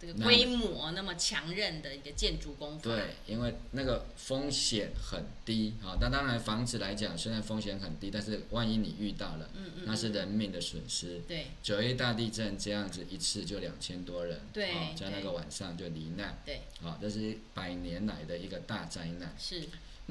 [0.00, 11.20] 这个规模那么强韧的一个建筑工法，对，因为那个风险很低，好，但当然房子来讲，虽然风险很低，但是万一你遇到了，嗯嗯，那是人命的损失。
[11.28, 19.32] 对，九一大地震这样子一次就两千多人，对，在那个晚上就罹难，对，好，这是百年来的一个大灾难。
[19.38, 19.62] 是，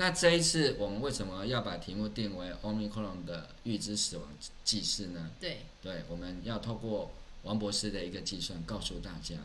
[0.01, 4.25] 那这一次我们为什么要把题目定为 Omicron 的预知死亡
[4.63, 5.29] 记事呢？
[5.39, 7.11] 对，对，我们要透过
[7.43, 9.35] 王博士的一个计算，告诉大家。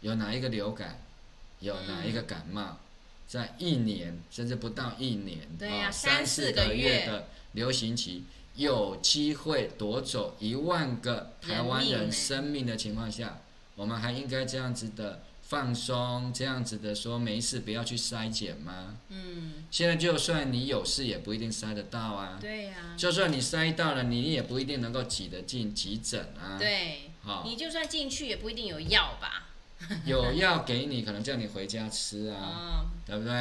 [0.00, 1.00] 有哪一个流感，
[1.58, 2.78] 有哪一个感冒，
[3.26, 8.22] 在一年甚至不到一年，啊，三四个月的流行期，
[8.54, 13.40] 有机会夺走一万个台湾人生命的情况下，
[13.74, 18.96] 我们还应该这样子的放松，这样子的说没事，不要去筛检吗？
[19.10, 22.38] 嗯，现在就算你有事，也不一定筛得到啊。
[22.40, 22.94] 对呀。
[22.96, 26.56] 就算你筛到了，你也不一定能够挤得进急诊啊。
[26.58, 27.10] 对。
[27.22, 29.48] 好，你就算进去，也不一定有药吧。
[30.06, 33.32] 有药给你，可能叫你回家吃啊，对不对？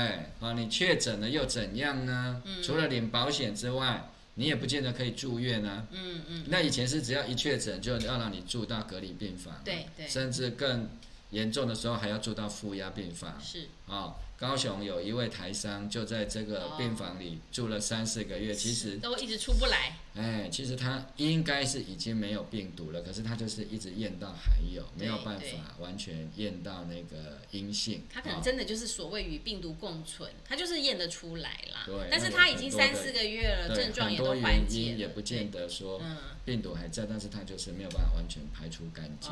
[0.42, 2.42] 啊，你确诊了又怎样呢？
[2.46, 5.88] 嗯除了领保险之外，你也不见得可以住院啊。
[5.92, 6.44] 嗯嗯。
[6.48, 10.89] 那以前是只要一确诊就要让你住到隔离病房，对对，甚至更
[11.34, 13.38] 严重的时候还要住到负压病房。
[13.41, 14.15] 是啊。
[14.36, 19.98] 高雄有一位台商就在这个病房里住了三四个月，其实都一直出不来。
[20.15, 28.04] 哎，其实他应该是已经没有病毒了，可是他就是一直验到还有，没有办法完全验到那个阴性。
[28.12, 31.84] 他可能真的就是所谓与病毒共存，他就是验得出来啦。
[31.88, 34.97] 对，但是他已经三四个月了，症状也都缓解了。
[34.97, 35.99] 也不见得说
[36.45, 39.32] 病毒还在，但是他就是没有办法完全排除干净。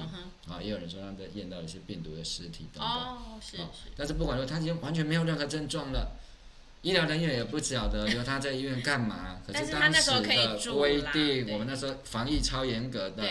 [0.51, 2.87] 啊，也有人说他在验到一些病毒的尸体等等。
[2.87, 3.91] 哦，是是。
[3.95, 5.01] 但是不管说他已经完全。
[5.11, 6.15] 没有任何症状了，
[6.81, 9.39] 医疗人员也不晓得留他在医院干嘛。
[9.45, 13.23] 可是当时的规定，我们那时候防疫超严格的，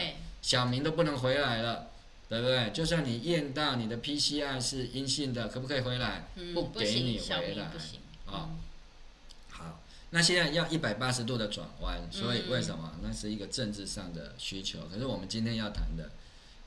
[0.43, 1.89] 小明都不能回来了，
[2.29, 2.71] 对不对？
[2.71, 6.29] 就算你验到你的 PCR 是阴性的，可不可以回来？
[6.55, 7.71] 不给你回来。
[8.27, 8.51] 啊，
[9.51, 9.81] 好，
[10.11, 12.93] 那现在要一百八十度的转弯，所以为什么？
[13.03, 14.81] 那是一个政治上的需求。
[14.93, 16.11] 可是我们今天要谈的，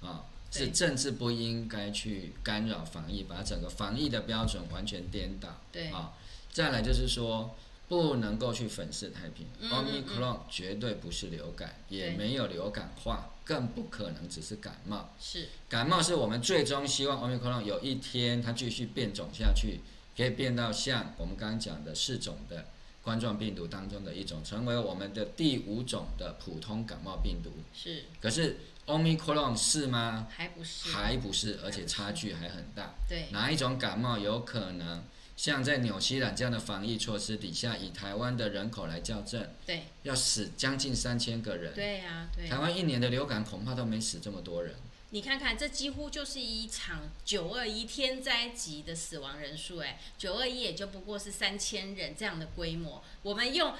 [0.07, 0.25] 啊。
[0.55, 5.49] 是政治不应该去干扰防疫，把整个防疫的标准完全颠倒。
[5.71, 6.13] 对啊，
[6.53, 7.55] 再来就是说，
[7.87, 9.47] 不能够去粉饰太平。
[9.69, 15.09] Omicron 绝对不是流感，也没有流感化，更不可能只是感冒。
[15.19, 19.79] 是感冒是我们最终希望 Omicron 有一天它继续变种下去，
[20.15, 22.65] 可以变到像我们刚刚讲的四种的
[23.01, 27.51] 冠状病毒当中的一种，成为我们的第五种的普通感冒病毒。
[27.73, 28.03] 是。
[28.21, 30.27] 可是 Omicron 是吗？
[30.29, 30.89] 还不是。
[30.89, 32.93] 还不是，而且差距还很大。
[33.09, 33.25] 对。
[33.31, 35.03] 哪一种感冒有可能？
[35.35, 41.73] 像在纽西兰这样的防疫措施底下，以台湾的人口来校正，对，要死将近三千个人。
[41.73, 42.47] 对呀、啊，对。
[42.47, 44.75] 台湾一年的流感恐怕都没死这么多人。
[45.09, 53.03] 你看看，这几乎就是一场九二一天灾级的死亡人数，哎，九二一也就不过是三千人这样的规模。
[53.21, 53.73] 我们用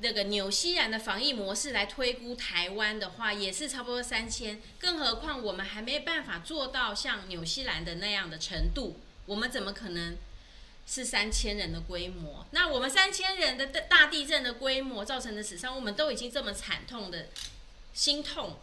[0.00, 4.60] 那个纽西兰的防疫模式来推估台湾的话，也是差不多三千。
[4.78, 10.16] 更何况我们还没办法做到像纽西兰的那样的程度，我们怎么可能？
[10.90, 17.26] 是三千人的规模，那我们三千人的大地震的规模造成的死伤，我们都已经这么惨痛的
[17.92, 18.56] 心痛。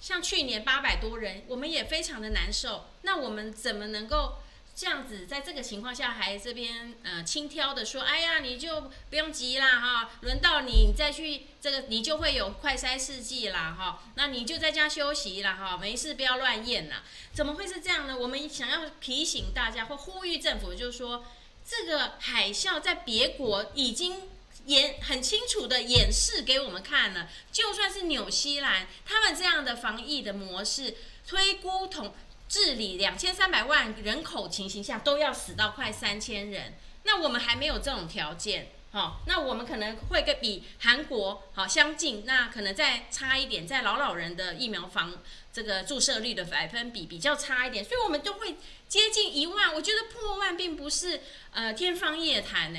[0.00, 2.86] 像去年八百多人，我们也非常的难受。
[3.02, 4.36] 那我们怎么能够
[4.76, 17.02] 这样子，在这个情况下还这边呃轻佻的说，哎呀，你就不用急啦哈，轮到你再去这个，你就会有快筛试剂啦哈，那你就在家休息啦哈，没事不要乱验啦。
[17.32, 18.16] 怎么会是这样呢？
[18.16, 21.24] 我们想要提醒大家或呼吁政府，就是说。
[21.68, 24.22] 这个海啸在别国已经
[24.66, 30.96] 演很清楚的演示给我们看了，就算是纽西兰，他们这样的防疫的模式，
[31.26, 32.14] 推估统
[32.48, 38.70] 治理两千三百万人口情形下，都要死到快三千人，那我们还没有这种条件。
[38.92, 45.12] 好，那我们可能会跟比韩国好相近，那可能再差一点，在老老人的疫苗防
[45.52, 48.56] 这个注射率的百分比比较差一点，所以我们都会
[48.88, 49.74] 接近一万。
[49.74, 51.20] 我觉得破万并不是
[51.52, 52.78] 呃天方夜谭呢。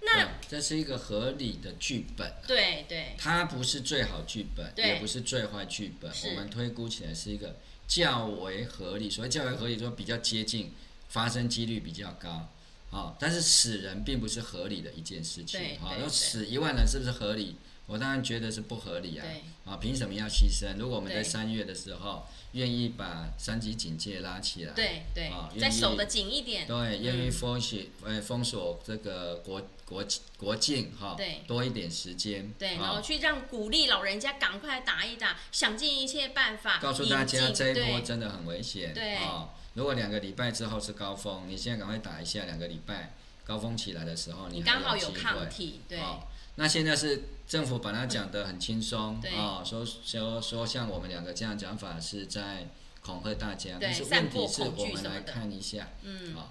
[0.00, 2.44] 那这是一个合理的剧本啊。
[2.46, 3.14] 对对。
[3.18, 7.56] 它不是最好剧本，也不是最坏剧本，我们推估起来是一个
[7.88, 9.08] 较为合理。
[9.08, 10.72] 所谓较为合理，说比较接近，
[11.08, 12.50] 发生几率比较高。
[12.90, 15.60] 啊，但是死人并不是合理的一件事情。
[15.82, 17.56] 啊，要死一万人是不是合理？
[17.86, 19.26] 我当然觉得是不合理啊。
[19.64, 20.76] 啊，凭什么要牺牲？
[20.76, 30.04] 如果我们在三月的时候愿意把三级警戒拉起来，对对，啊，再守得紧一点，对，愿意封锁，呃，封锁这个国国
[30.36, 39.48] 国境，哈，对，多一点时间，对，然后去让鼓励老人家赶快打一打，想尽一切办法，告诉大家这一波真的很危险，对啊。
[39.74, 42.44] 如果两个礼拜之后是高峰，你现在赶快打一下。
[42.44, 43.12] 两个礼拜
[43.44, 45.80] 高峰起来的时候，你刚好有抗体。
[45.88, 45.98] 对。
[45.98, 46.20] 哦，
[46.54, 52.68] 那现在是政府把它讲得很轻松，嗯，哦，说说说像我们两个这样讲法是在
[53.02, 53.76] 恐吓大家。
[53.80, 56.48] 但是问题是我们来看一下，嗯，哦，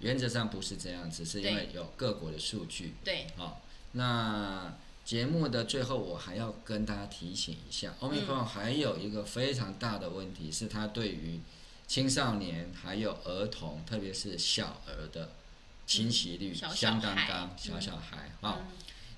[0.00, 2.94] 原则上不是这样子，是因为有各国的数据。
[3.04, 3.26] 对。
[3.36, 3.58] 哦，
[3.92, 4.74] 那
[5.04, 11.40] 节目的最后，我还要跟大家提醒一下，Omicron 还有一个非常大的问题是它对于
[11.86, 15.30] 青少年还有儿童，特别是小儿的
[15.86, 18.58] 侵袭率相当高，小小孩啊。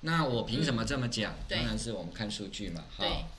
[0.06, 1.34] 那我凭什么这么讲？
[1.48, 2.84] 当然是我们看数据嘛。
[2.94, 3.30] 好，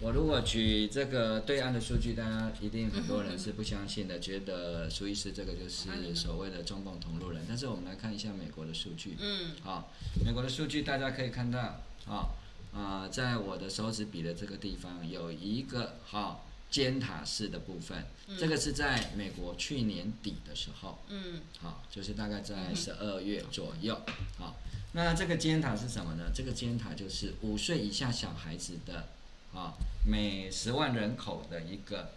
[0.00, 7.44] 我如果举这个对岸的数据，大家一定很多人是不相信的，觉得苏医师这个就是所谓的中共同路人。
[7.46, 9.16] 但是我们来看一下美国的数据。
[9.20, 9.52] 嗯。
[9.62, 9.92] 好，
[10.24, 12.34] 美国的数据大家可以看到，啊
[12.74, 16.46] 啊，在我的手指比的这个地方有一个好。
[16.72, 24.00] 尖塔式的部分，嗯，这个是在美国去年底的时候，嗯，好，就是大概在十二月左右，
[24.38, 24.56] 好，
[24.92, 26.30] 那这个尖塔是什么呢？
[26.34, 29.08] 这个尖塔就是五岁以下小孩子的，
[29.52, 29.74] 啊，
[30.06, 32.12] 每十万人口的一个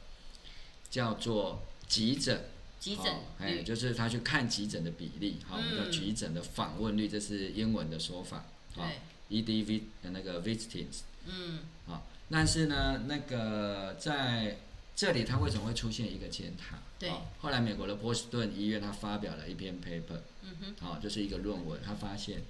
[0.89, 2.45] 叫做急诊，
[2.79, 8.45] 急诊，哎，就是他去看急诊的比例，好，我们叫急诊的访问率，这是英文的说法，
[8.77, 8.89] 啊
[9.29, 12.07] ，EDV 的那个 visitings，嗯，好。
[12.29, 14.57] 但是呢，那个在
[14.95, 16.77] 这里，它为什么会出现一个尖塔？
[16.97, 17.21] 对、哦。
[17.39, 22.41] 后来美国的波士顿医院，他发表了一篇 paper，嗯哼，好、哦，就是一个论文，他发现，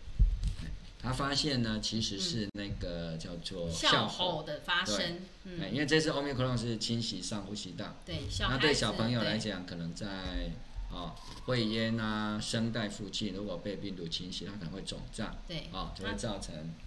[1.02, 10.08] 他发现呢，其实是那个叫做哮吼的发生，嗯，因为这次 Omicron 是侵袭上呼吸道，对，那对小朋友来讲，可能在
[10.92, 11.16] 啊
[11.46, 16.85] 肺咽啊声带附近，如果被病毒侵袭，它可能会肿胀，对，啊、哦，就会造成，对。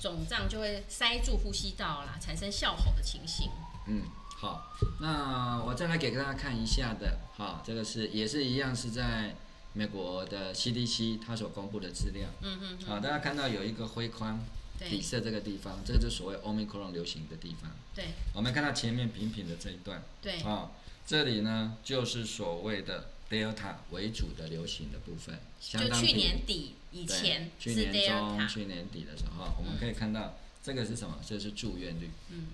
[0.00, 3.50] 肿胀就会塞住呼吸道啦，产生哮吼的情形。
[3.86, 4.02] 嗯，
[4.36, 9.36] 好，那我再来给大家看一下的，好，这个是也是一样是在
[9.72, 12.28] 美国的 CDC 它所公布的资料。
[12.42, 12.78] 嗯嗯。
[12.86, 14.44] 好，大家看到有一个灰框
[14.78, 17.70] 底色这个地方，这个就是所谓 Omicron 流行的地方。
[17.94, 18.06] 对。
[18.34, 20.02] 我们看到前面平平的这一段。
[20.20, 20.40] 对。
[20.40, 20.70] 啊，
[21.06, 23.10] 这里呢就是所谓的。
[23.28, 31.18] Delta 为主的流行的部分，相当就去年底以前，去年中、去年底的时候，我们可以看到这个是什么？
[31.26, 32.08] 这是住院率。
[32.30, 32.46] 嗯，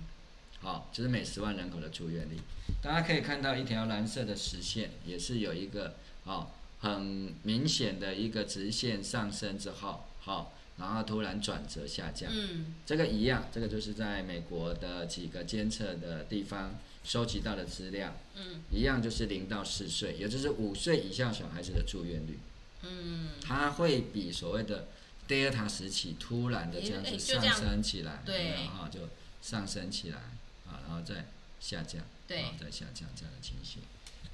[0.61, 2.37] 好，就是每十万人口的住院率。
[2.83, 6.49] 大家可以看到一条蓝色的实线，也是有一个哦
[6.81, 12.29] 很明显的一个直线上升之后，好，然后突然转折下降。
[12.35, 16.75] 嗯，这个一样，这个就是在美国的几个监测的地方
[17.05, 18.17] 收集到的资料。
[18.35, 22.41] 嗯，一样就是零到四岁，也就是五岁以下小孩子的住院率。
[22.83, 24.89] 嗯，它会比所谓的
[25.29, 29.01] Delta 时期突然的这样子上升起来，对，然后，就
[29.43, 30.19] 上升起来，
[30.67, 31.27] 啊，然后再
[31.61, 33.83] 下降，对，再下降这样的情形。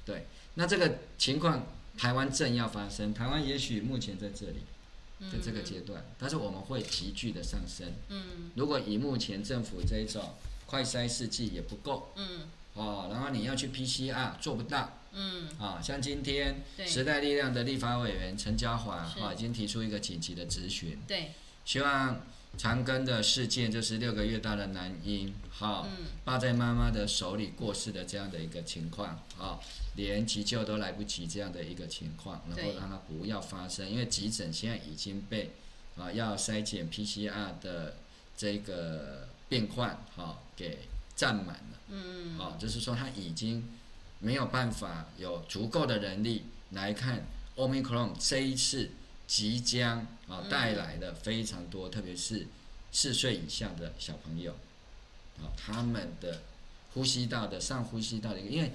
[0.05, 0.25] 对，
[0.55, 1.65] 那这个情况。
[1.97, 4.61] 台湾正要发生，台湾也许目前在这里，
[5.29, 7.91] 在这个阶段，但是我们会急剧的上升。
[8.07, 10.35] 嗯，如果以目前政府这一种
[10.65, 21.33] 快筛试剂也不够，嗯，哦，然后你要去 PCR 做不到，嗯，啊，像今天时代力量的立法委员陈家华啊，已经提出一个紧急的咨询，对，
[21.65, 22.21] 希望
[22.57, 25.87] 长庚的事件就是六个月大的男婴，好，
[26.23, 29.59] 抱在妈妈的手里过世的这样的一个情况，啊。
[29.95, 35.51] 连急救都来不及这样的一个情况，然后让他不要发生，因为急诊现在已经被
[35.97, 37.97] 啊要筛检 PCR 的
[38.37, 40.87] 这个病患哈给
[41.17, 43.67] 占满了，嗯嗯，啊就是说他已经
[44.19, 48.91] 没有办法有足够的人力来看 Omicron 这一次
[49.27, 52.47] 即将啊带来的非常多，特别是
[52.91, 54.53] 四岁以下的小朋友，
[55.39, 56.43] 啊他们的
[56.93, 58.71] 呼吸道的上呼吸道的一个因为。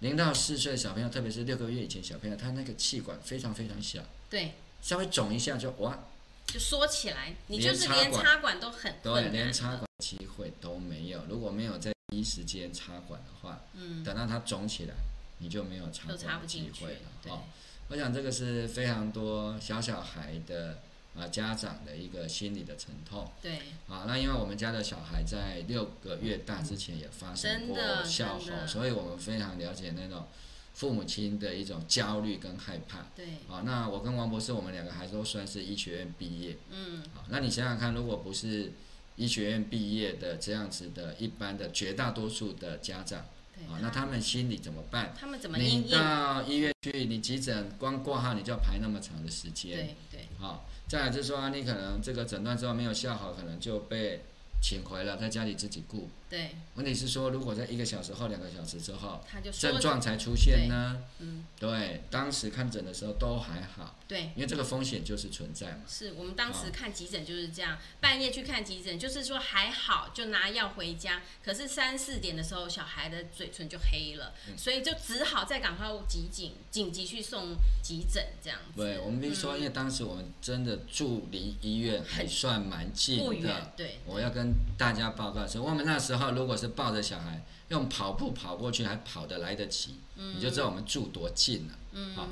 [0.00, 4.52] 零到四岁的小朋友，特别是六个月以前小朋友，他那个气管非常非常小，对，
[4.82, 5.98] 稍微肿一下就哇，
[6.46, 11.24] 就缩起来，你就是连插管都很对，连插管机会都没有。
[11.26, 14.94] 如果没有在第一时间插管的话，嗯，等到它肿起来，
[15.38, 17.32] 你就没有插管的机会了。
[17.32, 17.42] 哦，
[17.88, 20.78] 我想这个是非常多小小孩的。
[21.16, 23.30] 啊，家长的一个心理的沉痛。
[23.40, 23.58] 对。
[23.88, 30.26] 啊，那因为我们家的小孩在六个月大之前也发生过哮吼，所以我们非常了解那种
[30.72, 33.06] 父母亲的一种焦虑跟害怕。
[33.14, 33.26] 对。
[33.48, 36.58] 啊，那我跟王博士，我们两个还都算是医学院毕业。
[36.70, 37.00] 嗯。
[37.14, 38.72] 啊，那你想想看，如果不是
[39.16, 43.20] 医学院毕业的这样子的一般的绝大多数的家长，
[43.68, 45.14] 啊，那他们心里怎么办？
[45.18, 45.58] 他们怎么？
[45.58, 49.76] 你到医院去，你急诊光挂号你就要排那么长的时间。
[49.76, 50.28] 对对。
[50.38, 50.68] 好。
[50.86, 54.20] 再来就是说，你可能这个诊断之后没有效好，可能就被
[54.60, 56.10] 请回了，在家里自己顾。
[56.28, 56.56] 对。
[56.74, 59.22] 问题是说，如果在一个小时后、两个小时之后，
[59.52, 61.02] 症状才出现呢？
[61.18, 61.44] 嗯。
[61.58, 63.96] 对，当时看诊的时候都还好。
[64.08, 64.30] 对。
[64.34, 65.82] 因为这个风险就是存在嘛。
[65.88, 71.22] 是我们当时看急诊就是这样，半夜去看急诊，就是说还好，就拿药回家。
[71.44, 78.80] 可是三四点的时候，小孩的嘴唇就黑了，所以就只好再赶快急紧紧急去送急诊这样子。
[78.80, 83.72] 对，我们比如说，因为当时我们真的住离医院还算蛮近的。
[83.76, 84.00] 对。
[84.04, 91.78] 我要跟大家报告说，我们那时候如果是抱着小孩用跑步跑过去，还跑得来得及，你就知道我们住多近了。
[91.92, 92.28] 嗯，好。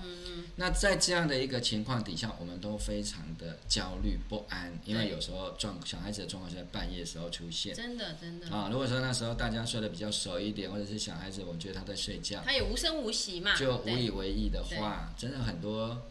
[0.57, 7.75] 那在这样的一个情况底下，我们都非常的焦虑不安，因为有时候状小孩子的状况是在半夜时候出现。
[7.75, 8.51] 真的，真的。
[8.51, 16.03] 啊，如果说那时候大家睡得比较熟一点，或者是小孩子，我觉得他在睡觉，他也无声无息嘛，就无以为意的话，真的很多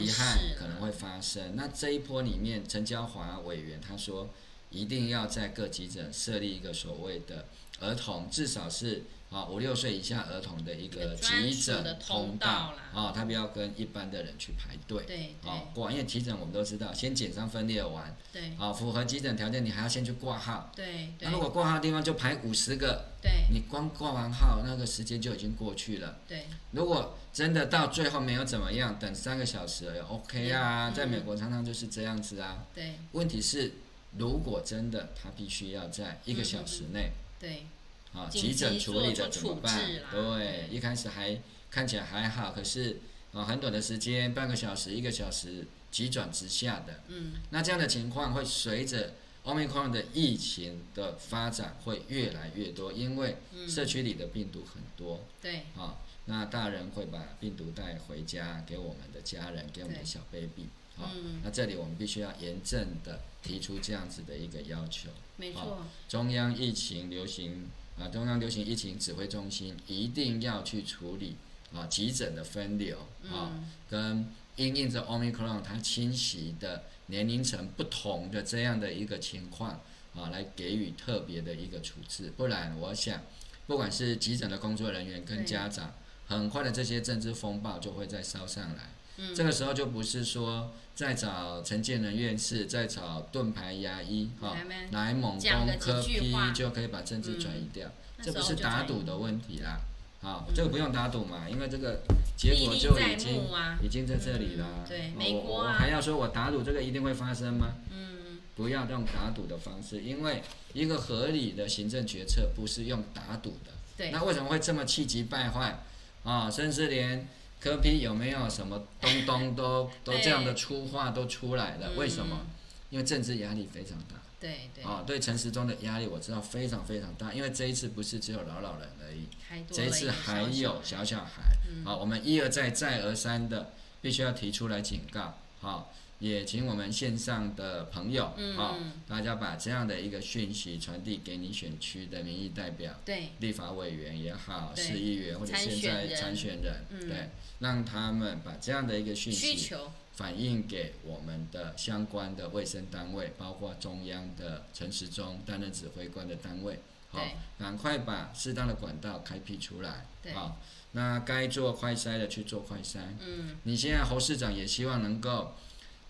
[0.00, 1.54] 遗憾可能会发生。
[1.54, 4.30] 那这一波里面，陈椒华委员他说，
[4.72, 7.46] 一定要在各急诊设立一个所谓的
[7.80, 9.04] 儿童，至少是。
[9.32, 15.04] 啊，五六岁以下儿童的一个急诊通道啊，他不要跟一般的人去排队。
[15.06, 20.70] 对，啊，挂，因为急诊我们都知道，先检伤分裂完，对，啊，符合急诊条件，你还要先去挂号。
[20.76, 26.18] 对，那如果挂号的地方就排五十个，对，你光挂完号，那个时间就已经过去了。
[26.28, 32.66] 对，如果真的到最后没有怎么样，等三个小时也 OK 啊，在美国常常就是这样子啊。
[32.74, 33.72] 对，问题是
[34.18, 37.66] 如果真的他必须要在一个小时内，对。
[38.12, 39.74] 啊，急诊处理的怎么办？
[40.10, 41.40] 对，一开始还
[41.70, 43.00] 看起来还好，可是
[43.32, 47.00] 啊，很短的时间，半个小时、一个小时，急转直下的。
[47.08, 55.24] 嗯，那这样的情况会随着 Omicron 的疫情的发展会越来越多，因为社区里的病毒很多。
[55.40, 55.96] 对，啊，
[56.26, 60.68] 那大人会把病毒带回家给我们的家人，给我们的小 baby。
[60.96, 61.10] 好，
[61.42, 65.10] 那这里我们必须要严正的提出这样子的一个要求。
[65.36, 67.66] 没错，中央疫情流行。
[68.00, 71.36] 啊，中央流行疫情指挥中心一定要去处理
[71.74, 72.96] 啊，急诊的分流
[73.30, 73.52] 啊，
[73.90, 74.26] 跟
[74.56, 79.82] 因应着 Omicron 它侵袭的年龄层不同的这样的一个情况
[80.16, 83.20] 啊，来给予特别的一个处置，不然我想，
[83.66, 85.94] 不管是急诊的工作人员跟家长，
[86.26, 88.88] 很快的这些政治风暴就会再烧上来。
[89.18, 94.56] 嗯，这个时候就不是说再找陈建仁院士，再找盾牌牙医哈，
[94.90, 97.88] 来猛攻科批就可以把政治转移掉，
[98.18, 99.80] 嗯，这不是打赌的问题啦，
[100.20, 102.02] 好，这个不用打赌嘛，因为这个
[102.36, 103.42] 结果就已经
[103.82, 104.84] 已经在这里了。
[104.88, 107.74] 对，美国啊，我还要说我打赌这个一定会发生吗？
[107.90, 110.42] 嗯，不要用打赌的方式，因为
[110.72, 113.72] 一个合理的行政决策不是用打赌的。
[113.96, 115.82] 对，那为什么会这么气急败坏？
[116.24, 116.50] 啊？
[116.50, 117.28] 甚至连
[117.62, 121.92] 柯 P 有没有什么东东都都这样的粗话都出来了？
[121.96, 122.44] 为什么？
[122.90, 124.16] 因为政治压力非常大。
[124.40, 124.82] 对对。
[124.82, 129.28] 啊，对陈时中的压力我知道非常非常大，因为这一次不是只有老老人而已，
[129.70, 131.42] 这一次还有小小孩。
[131.84, 135.38] 好，我们一而再再而三的必须要提出来警告。
[135.60, 135.92] 好。
[136.22, 138.76] 也请我们线上的朋友，嗯、哦，
[139.08, 149.74] 大家把这样的一个讯息传递给你选区的民意代表，对，立法委员也好，市议员或者现在参选人，嗯、对，让他们把这样的一个讯息
[150.12, 156.78] 反映给我们的相关的卫生单位，包括中央的陈时中担任指挥官的单位，
[157.10, 157.26] 好、哦，
[157.58, 160.56] 赶快把适当的管道开辟出来，对，好、哦，
[160.92, 165.56] 那该做快筛的去做快筛，嗯，你现在侯市长也希望能够。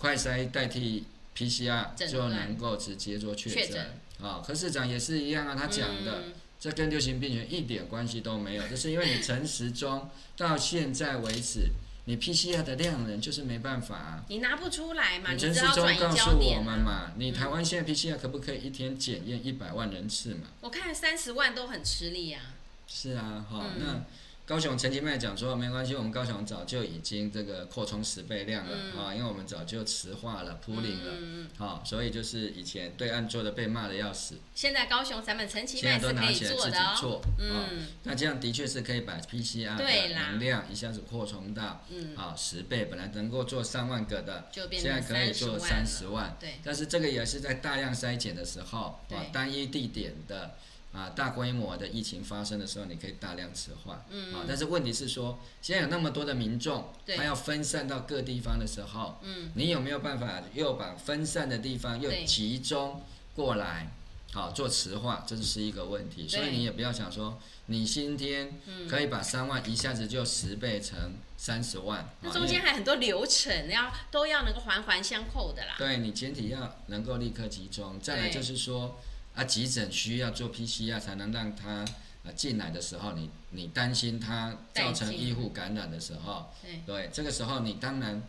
[0.03, 1.05] 快筛代替
[1.37, 3.87] PCR 就能够直接做确诊
[4.21, 11.69] 啊，柯市长也是一样啊，他讲的、嗯、这跟流行病学一点关系都没有，就是因为你陈时中到现在为止，
[12.07, 20.49] 你 PCR 的量能就是没办法、啊，你拿不出来嘛，你陈时中告诉我们嘛，你台湾现在 PCR 可不可以一天检验一百万人次嘛？
[20.63, 22.59] 我看三十万都很吃力呀、啊。
[22.89, 24.05] 是啊，哈、嗯，那。
[24.45, 37.21] 高雄陈其迈讲说没关系，我们高雄早就已经这个扩充十倍量了啊、嗯，因为我们早就磁化了、铺林了，好、嗯，所以就是以前对岸做的被骂的要死，现在高雄咱们陈其迈是可以做的哦。
[37.39, 41.85] 嗯，那这样的确是可以把 PCR 的能量一下子扩充到
[42.17, 46.37] 啊十倍，本来能够做三万个的，现在可以做三十万。
[46.41, 50.57] 对，但是这个也是在大量筛检的时候啊，单一地点的。
[50.93, 54.05] 啊，大规模的疫情发生的时候，你可以大量磁化。
[54.11, 63.03] 嗯，啊，但是问题是说，现在有那么多的民众，他要分散到各地方的时候，嗯，你有没有办法又把分散的地方又集中
[63.35, 63.91] 过来，
[64.35, 66.29] 好做磁化，这是一个问题。
[66.29, 75.75] 所以你也不要想说，你今天可以把三万一下子就十倍成三十万，那中间还很多流程要都要能够环环相扣的啦。
[75.79, 79.01] 对，你前提要能够立刻集中，再来就是说。
[79.35, 81.85] 啊，急诊需要做 PCR 才能让他
[82.25, 86.51] 啊进来的时候，你你担心他造成医护感染的时候，
[86.87, 88.23] 对，这个时候你当然，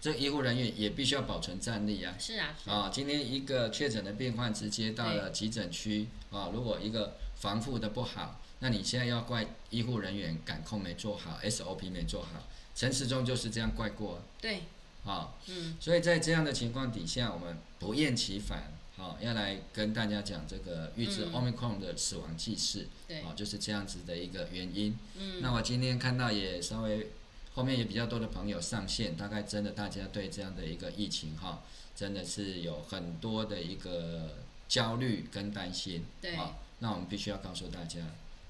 [0.00, 2.14] 这医护人员也必须要保存战力啊。
[2.18, 2.56] 是啊。
[2.66, 12.42] 啊，今天一个确诊的病患直接到了急诊区啊，如果一个防护的不好，那你现在要怪医护人员感控没做好，SOP 没做好，
[12.74, 14.20] 陈时中就是这样怪过。
[14.40, 14.62] 对。
[15.04, 15.76] 啊，嗯。
[15.80, 18.72] 所以在这样的情况底下，我们不厌其烦。
[18.94, 24.96] 好，要来跟大家讲这个预知 Omicron 的死亡记事，对、嗯，就是这样子的一个原因。
[25.16, 27.10] 嗯，那我今天看到也稍微
[27.54, 31.62] 后面也比较多的朋友上线，大概真的大家对这样的一个疫情哈，
[31.96, 34.36] 真的是有很多的一个
[34.68, 36.04] 焦虑跟担心。
[36.20, 38.00] 对，好，那我们必须要告诉大家，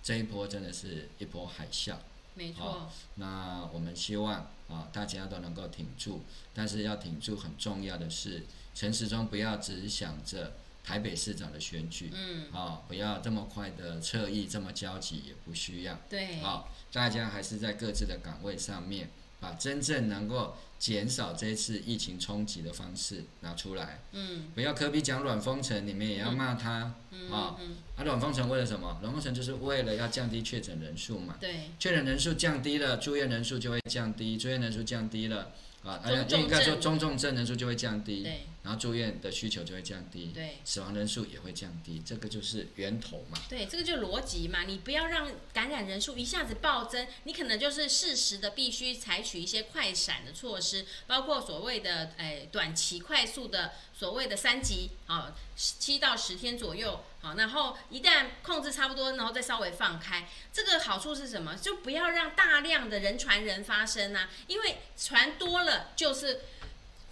[0.03, 1.95] 这一波真的是一波海啸。
[2.35, 2.91] 没错。
[3.15, 6.23] 那我们希望啊，大家都能够挺住，
[6.53, 8.43] 但是要挺住，很重要的是。
[8.75, 10.55] 陈时中不要只想着
[10.85, 28.99] 台北市长的选举，嗯，啊、哦，不要这么快的侧翼，这么焦急也不需要，对，啊、哦，大家还是在各自的岗位上面，把真正能够减少这次疫情冲击的方式拿出来，嗯，不要科比讲软封城，你们也要骂他，啊、嗯哦嗯，啊，软封城为了什么？
[29.03, 35.53] 软封城就是为了要降低确诊人数嘛，对，确诊人数降低了，住院人数就会降低，住院人数降低了。
[35.85, 43.39] 啊，而且应该说中重症人数就会降低，对，然后住院的需求就会降低，对，死亡人数也会降低，这个就是源头嘛。
[43.49, 57.01] 对，这个就逻辑嘛，你不要让感染人数一下子暴增，你可能就是适时的必须采取一些快闪的措施，包括所谓的诶、哎、短期快速的所谓的三级啊，七到十天左右。
[57.23, 61.57] 好，然后一旦控制差不多，然后再稍微放开，这个好处是什么？
[61.57, 66.43] 就不要让大量的人传人发生啊，因为传多了就是。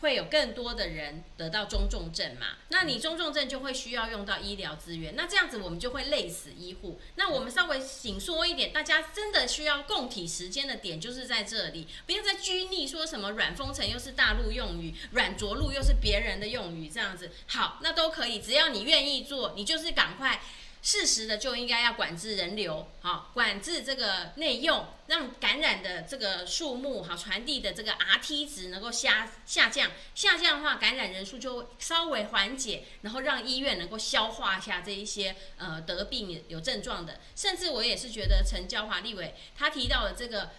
[0.00, 2.56] 会有更多的人得到中重症嘛？
[2.68, 6.98] 那你中重症就会需要用到医疗资源，那这样子我们就会累死医护。
[7.16, 20.40] 那我们稍微紧缩一点，大家真的需要共体时间的点就是在这里，不要再拘泥说什么软封城又是大陆用语，软着陆又是别人的用语，这样子好，那都可以，只要你愿意做，你就是赶快
[20.82, 40.50] 适时的就应该要管制人流，好，管制这个内用，让感染的这个数目好传递的这个 Rt 值能够下下降，下降的话，感染人数就稍微缓解，然后让医院能够消化一下这一些呃得病有症状的，甚至我也是觉得陈娇华立伟他提到的这个。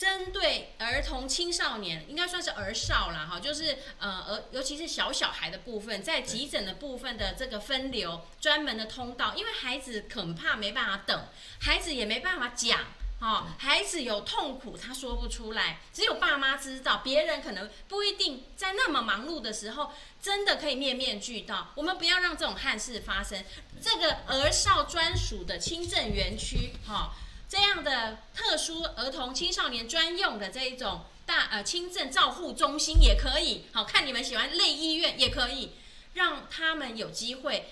[0.00, 11.26] 针对儿童、青少年，应该算是儿少啦，哈，就是呃，儿尤其是小小孩的部分，在急诊的部分的这个分流专门的通道，因为孩子恐怕没办法等，
[11.60, 12.80] 孩子也没办法讲，
[13.20, 19.92] 哈，孩子有痛苦他说不出来，只有爸妈知道，别人可能不一定在那么忙碌的时候，
[20.22, 21.72] 真的可以面面俱到。
[21.74, 23.44] 我们不要让这种憾事发生。
[23.82, 27.12] 这个儿少专属的轻症园区，哈。
[27.50, 35.72] 这样的特殊儿童青少年专用的这一种大呃轻症照护中心也可以，好，看你们喜欢类医院也可以，
[36.14, 37.64] 让他们有机会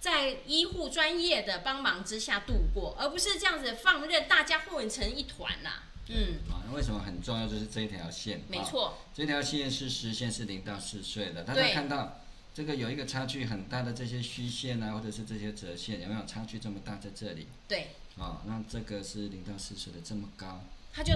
[0.00, 5.82] 在医护专业的帮忙之下度过，而不是这样子放任大家混成一团呐。
[6.08, 7.46] 嗯，啊，那为什么很重要？
[7.46, 12.22] 就是这一条线，没错，这条线是实线是零到四岁的，大家看到
[12.54, 17.48] 这个有一个差距很大的这些虚线啊，或者是这些折线，有没有差距这么大在这里？
[17.68, 17.90] 对。
[18.18, 20.62] 哦，那这个是零到四岁的这么高，
[20.92, 21.14] 它就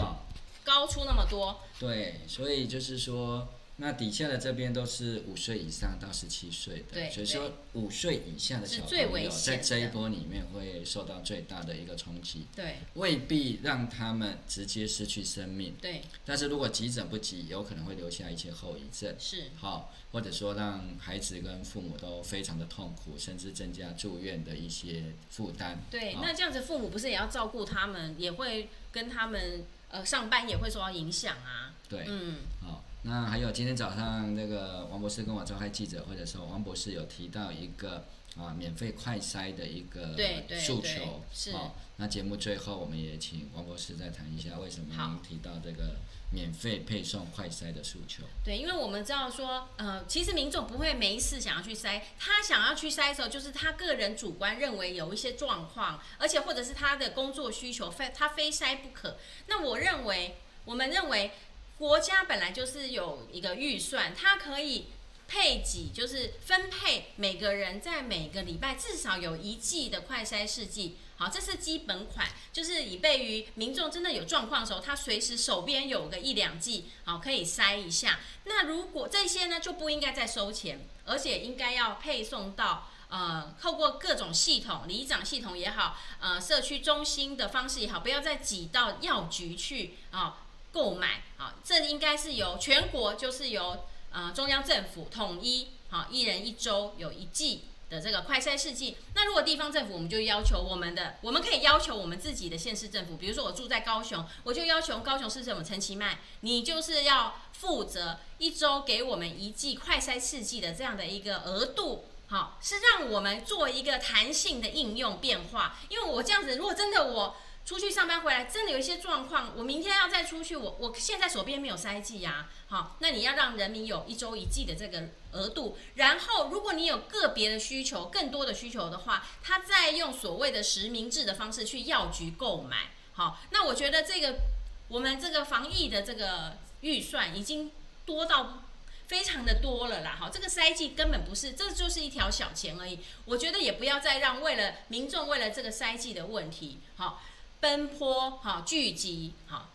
[0.62, 1.48] 高出那么多。
[1.48, 3.48] 哦、对，所以就是说，
[3.80, 12.46] 那底下的这边都是五岁以上到十七岁的，所以说五岁以下的小朋友在这一波里面会受到最大的一个冲击。
[12.54, 15.74] 对，未必让他们直接失去生命。
[15.80, 19.14] 对，但是如果急诊不急，有可能会留下一些后遗症。
[19.18, 19.88] 是，好、哦。
[20.12, 25.78] 或者说让孩子跟父母都非常的痛苦，甚至增加住院的一些负担。
[25.88, 31.76] 对，那这样子父母不是也要照顾他们，也会跟他们呃上班也会受到影响啊。
[31.88, 38.04] 对，嗯，好，那还有今天早上那个王博士跟我召开记者会的时候，王博士有提到一个
[38.36, 40.16] 啊免费快筛的一个
[40.58, 41.22] 诉求。
[41.32, 41.52] 是。
[41.52, 45.96] 好，那节目最后我们也请王博士再谈一下为什么您提到这个。
[46.32, 48.22] 免费配送快筛的诉求。
[48.44, 59.16] 对，因为我们知道说，呃，其实民众不会没事想要去筛，他想要去筛的时候，就是他个人主观认为有一些状况，而且或者是他的工作需求非他非筛不可。
[59.48, 60.36] 那我认为，
[60.66, 61.32] 我们认为
[61.80, 64.88] 国家本来就是有一个预算，它可以
[65.26, 70.98] 配给，就是分配每个人在每个礼拜至少有一剂的快筛试剂。
[71.16, 78.20] 好，这是基本款，就是以备于民众真的有状况的时候，他随时手边有个一两剂，好，可以筛一下。
[78.44, 90.40] 那如果这些呢，就不应该再收钱，而且应该要配送到呃，透过各种系统，里长系统也好，呃，社区中心的方式也好，不要再挤到药局去啊
[90.72, 91.22] 购买。
[91.36, 97.64] 啊，这应该是由全国，就是由呃中央政府统一，好，一人一周有一剂。
[97.90, 117.34] 的这个快筛试剂，那如果地方政府，我们就要求我们的，我们可以要求我们自己的县市政府，比如说我住在高雄，我就要求高雄市政府陈其迈，你就是要负责一周给我们一剂快筛试剂的这样的一个额度，好，是让我们做一个弹性的应用变化，因为我这样子，如果真的我。
[117.64, 134.40] 出去上班回来，真的有一些状况，我明天要再出去，我我现在手边没有筛剂呀，好，那你要让人民有一周一剂的这个额度，然后如果你有个别的需求，更多的需求的话，他再用所谓的实名制的方式去药局购买，好，那我觉得这个
[134.88, 137.70] 我们这个防疫的这个预算已经
[138.04, 138.64] 多到
[139.06, 147.22] 非常的多了啦，好，这个筛剂根本不是，这就是一条小钱而已，我觉得也不要再让为了民众为了这个筛剂的问题，好。
[147.60, 149.68] 奔波哈聚集哈，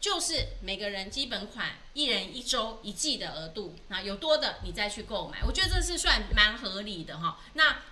[0.00, 7.40] 就是每个人基本款一人一周一剂的额度，那有多的你再去购买，我觉得这是算蛮合理的哈。
[7.54, 7.82] 那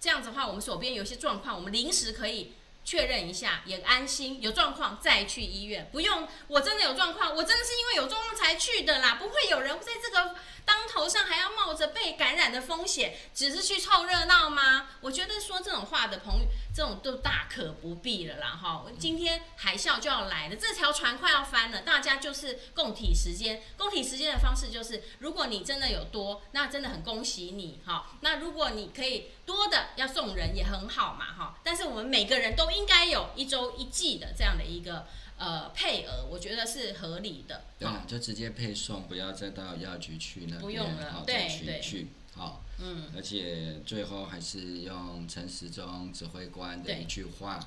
[0.00, 4.40] 这样子的话，我们手边有些状况，我们临时可以确认一下，也安心。
[4.40, 10.36] 有状况再去医院，不用我真的有状况，我真的是因为有状况才去的啦，不会有人在这个。
[10.66, 14.88] 当头上还要冒着被感染的风险，只是去凑热闹吗？
[15.00, 18.48] 我觉得说这种话的朋友，这种都大可不必了啦。
[18.48, 23.62] 哈，今天海啸就要来了，这条船快要翻了，大家就是共体时间。
[23.78, 27.80] 共体时间的方式就是，如果你真的有多，那真的很恭喜你。
[27.86, 31.26] 哈，那如果你可以多的要送人也很好嘛。
[31.32, 35.06] 哈，但是我们每个人都应该有一周一季的这样的一个。
[35.38, 37.64] 呃，配额我觉得是合理的。
[37.78, 42.64] 对啊，就直接配送，不要再到药局去那边，不用了，好对再去去，好。
[42.78, 43.04] 嗯。
[43.14, 47.60] 而且最后还是用陈时中指挥官的一句话，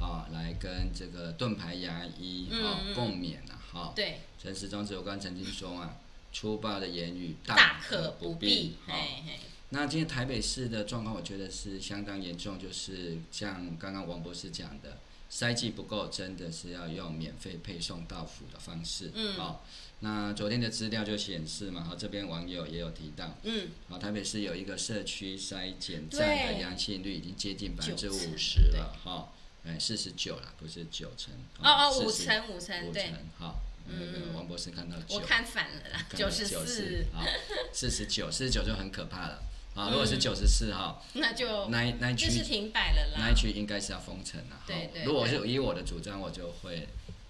[0.00, 3.92] 啊，来跟这个盾牌牙医啊共勉啊，哈。
[3.96, 4.20] 对。
[4.40, 5.96] 陈时中指挥官曾经说啊，
[6.32, 8.76] 粗暴的言语大可不必。
[8.86, 8.94] 嘿
[9.26, 9.38] 嘿。
[9.70, 14.98] 那今天台北市的状况，我觉得是相当严重，就是像刚刚王博士讲的，
[15.36, 19.10] 筛剂不够，真的是要用免费配送到府的方式。
[19.14, 19.34] 嗯。
[19.34, 19.66] 好，
[20.00, 29.30] 那昨天的资料就显示嘛，好，这边网友也有提到，嗯，好，台北市有一个社区筛检站的阳性率已经接近百分之五十了，哈，
[29.66, 31.34] 哎，四十九了，不是九成。
[31.58, 33.12] 哦哦，五成五成，对。
[33.38, 33.56] 好。
[33.88, 37.24] 那个王博士看到九，我看反了啦，九十四，好，
[37.72, 39.42] 四十九，四十九就很可怕了，
[39.76, 46.88] 啊，如果是九十四号，那就那那一区是停摆了啦，那一区应该是要封城了，对对，如果是以我的主张，我就会，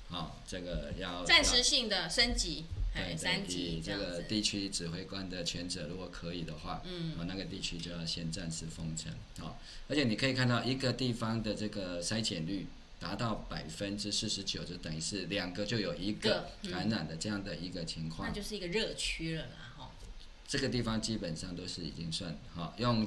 [0.08, 12.68] 好，这个要暂时性的升级，对，三级这个地区指挥官的权责，如果可以的话，嗯，那个地区就要先暂时封城，好，而且你可以看到一个地方的这个筛检率。
[12.98, 19.65] 达到百分之四十九，就等于是两个就有一个感染的这样的一个情况，那就是一个热区了啦，哈。
[20.46, 23.06] 这个地方基本上都是已经算哈，用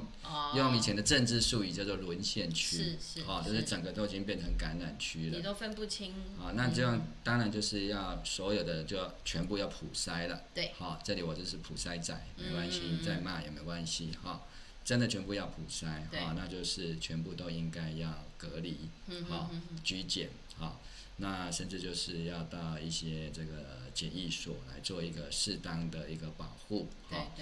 [0.54, 6.12] 用以前的政治术语叫做沦陷区，是是，哈，就是整个都已经变成感染区了，你都分不清。
[6.38, 14.42] 啊，那这样当然就是要所有的就全部要普筛了，对，好，这里我就是普筛仔，没关系，再骂也没关系，哈。
[14.82, 18.88] 真的全部要普筛，啊，那就是全部都应该要隔离，
[19.28, 19.50] 好
[19.84, 20.80] 居检，好，
[21.18, 27.34] 那甚至就是要到一些这个检疫所来做一个适当的一个保护，好，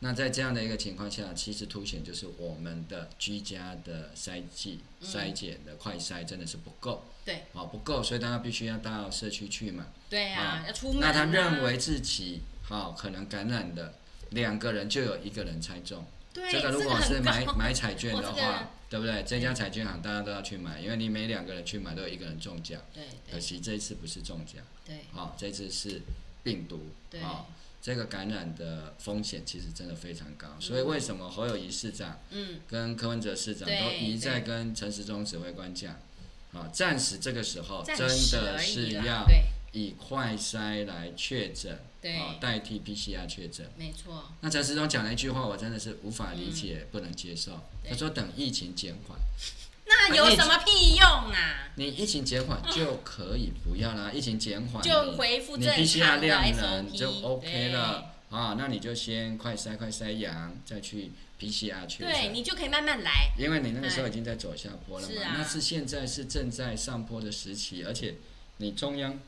[0.00, 13.94] 那在这样的一个情况下，其实凸显就是我们的居家的筛剂筛检的快筛真的是不够，对，啊不够，所以大家必须要到社区去嘛，对啊，要出门，那他认为自己好可能感染的
[14.30, 16.04] 两个人就有一个人猜中。
[16.34, 19.22] 对这个如果是买买彩券的话，对不对？
[19.22, 22.82] 这家彩券行大家都要去买，因为你每两个人去买都有一个人中奖。
[22.92, 24.56] 对，可惜这一次不是中奖。
[24.84, 26.02] 对，好，这次是
[26.42, 26.86] 病毒。
[27.10, 30.48] 对，好，这个感染的风险其实真的非常高。
[30.60, 35.94] 所以为什么侯友宜市长，嗯，跟柯文哲市长都一再跟陈时中指挥官讲，
[36.52, 39.24] 啊，暂时这个时候真的是要
[39.72, 41.78] 以快筛来确诊。
[42.04, 44.24] 对，代替 PCR 确诊，没错。
[44.42, 47.58] 那陈时中讲了一句话，我真的是无法理解，嗯、不能接受。
[47.88, 49.18] 他说：“等疫情减缓。”
[50.08, 51.70] 那有什么屁用啊？
[51.76, 58.56] 你疫情减缓就可以不要啦，疫情减缓就恢复正常的 SOP，你 PCR 量能就 OK 了啊。
[58.58, 62.12] 那你就先快筛快筛阳，再去 PCR 确诊。
[62.12, 63.30] 对，你就可以慢慢来。
[63.38, 65.14] 因为你那个时候已经在走下坡了嘛。
[65.38, 68.14] 那是现在是正在上坡的时期，而且
[68.58, 69.18] 你中央。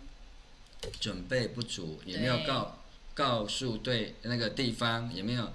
[1.01, 2.79] 准备不足，也没有告
[3.15, 5.51] 告诉对那个地方，也没有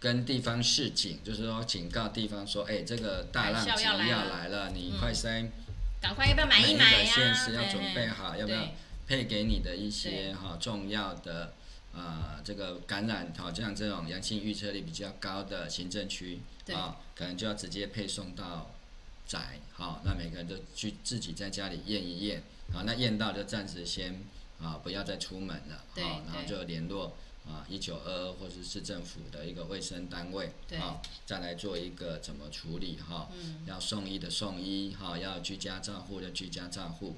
[0.00, 5.48] 跟地方示警，就是说警告地方说，哎，这个大浪急要来了，你快筛，
[6.00, 8.68] 赶快要不要买一个县市要准备好，要不要
[9.06, 11.52] 配给你的一些哈重要的
[11.92, 16.40] 啊这个感染好像这种阳性预测率比较高的行政区
[16.72, 18.70] 啊，可能就要直接配送到
[19.26, 22.42] 宅，好，那每个人都去自己在家里验一验，
[22.72, 24.20] 好，那验到就暂时先。
[24.60, 27.16] 啊，不要再出门了，好，然后就联络
[27.48, 33.28] 啊一九二二或者是市政府的一个卫生单位，啊，再来做一个怎么处理哈，
[33.66, 37.16] 要送医的送医哈，要居家照护的居家照护，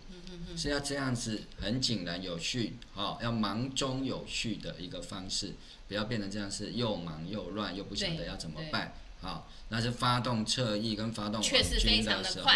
[0.57, 5.55] 是要这样子很井然有序，好，要忙中有序的一个方式，
[5.89, 12.53] 不要变成这样是又忙又乱又不晓得要怎么办，好，那是发动侧翼跟发动网军的时候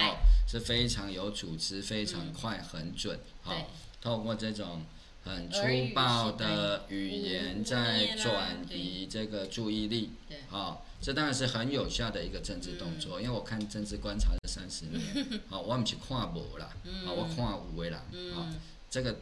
[0.47, 3.53] 是非常有组织，非常快很准，好。
[4.01, 4.85] 透过这种
[5.25, 5.63] 很粗
[5.95, 10.11] 暴的语言在转移这个注意力，
[10.49, 13.21] 好，这当然是很有效的一个政治动作。
[13.21, 16.69] 因为我看政治观察了三十年， 好，我不去看无啦，
[17.07, 18.03] 好，我看有的啦，
[18.35, 18.47] 好，
[18.91, 19.17] 这个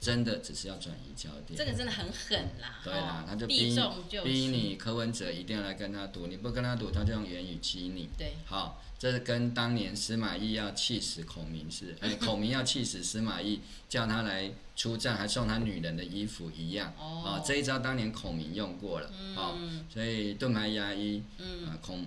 [0.00, 1.56] 真的只是要转移焦点。
[1.56, 2.80] 这个真的很狠啦。
[2.82, 3.76] 对啦，他就逼
[4.24, 8.08] 逼你柯文哲一定要来跟他赌，你不跟他赌，他就用言语激你。
[8.16, 8.82] 对，好。
[9.02, 16.94] 这是跟当年司马懿要气死孔明是，哎，孔明要气死司马懿，叫他来出战，还送他女人的衣服一样。
[16.96, 19.10] 哦，啊，这一招当年孔明用过了。
[19.20, 19.58] 嗯，好，
[19.92, 22.06] 所以盾牌压衣，嗯，啊，孔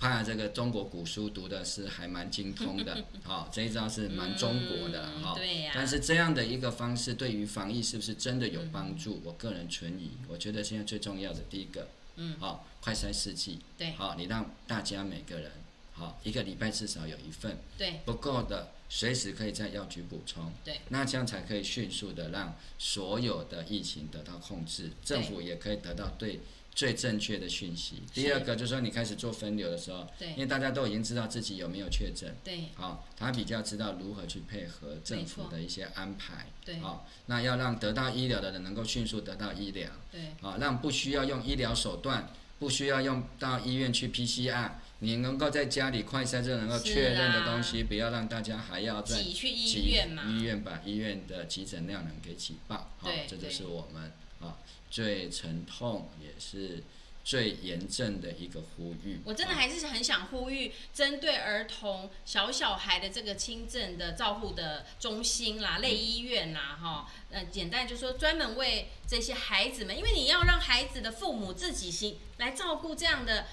[0.00, 3.04] 怕这个中国古书读的是还蛮精通的。
[3.22, 5.08] 好，这一招是蛮中国的。
[5.22, 5.70] 好，对呀。
[5.76, 9.22] 但是这样的一个方式对于防疫是不是真的有帮助？
[9.24, 10.10] 我个人存疑。
[10.26, 13.60] 我觉得现在最重要的第一个，嗯，好，快筛试剂。
[13.78, 15.52] 对，好，你让大家每个人。
[15.98, 26.40] 好，一个礼拜至少有一份，对，不够的随时可以在药局补充，对，那这样才可以迅速的让所有的疫情得到控制，政府也可以得到对
[26.74, 28.02] 最正确的讯息。
[28.12, 42.28] 第二个就是说，你开始做分流的时候，对，因为大家都已经知道自己有没有确诊，对，好，他比较知道如何去配合政府的一些安排，对，好，那要让得到医疗的人能够迅速得到医疗，对，好，让不需要用医疗手段。
[42.58, 44.70] 不需要用到医院去 PCR，
[45.00, 54.58] 你能够在家里快筛就能够确认的东西，啊、不要让大家还要再挤去医院嘛，医院把医院的急诊量能给挤爆，好，这就是我们啊
[54.90, 56.84] 最沉痛也是。
[57.26, 73.46] 最严正的一个呼吁，我真的还是很想呼吁，针对儿童小小孩的这个轻症的照护的中心啦、类医院啦，哈，呃，简单就是说专门为这些孩子们，因为你要让孩子的父母自己行来照顾这样的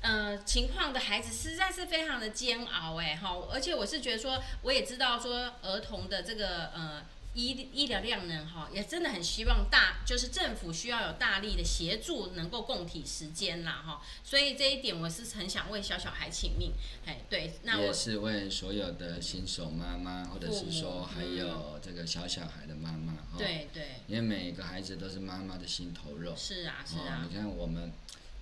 [0.00, 7.02] 呃情况的孩子，实在是非常的煎熬哎哈，而且我是觉得说，我也知道说儿童的这个呃。
[7.32, 14.02] 医医疗量能哈，也真的很希望大，就是政府需要有大力的协助，能够共体时间啦哈。
[14.24, 16.72] 所以这一点我是很想为小小孩请命，
[17.06, 23.38] 哎，对，那我也是为所有的新手妈妈，或者是说还有这个小小孩的妈妈哈。
[23.38, 23.90] 对对。
[24.08, 26.34] 因为每个孩子都是妈妈的心头肉。
[26.36, 27.28] 是啊是啊。
[27.30, 27.92] 你看我们，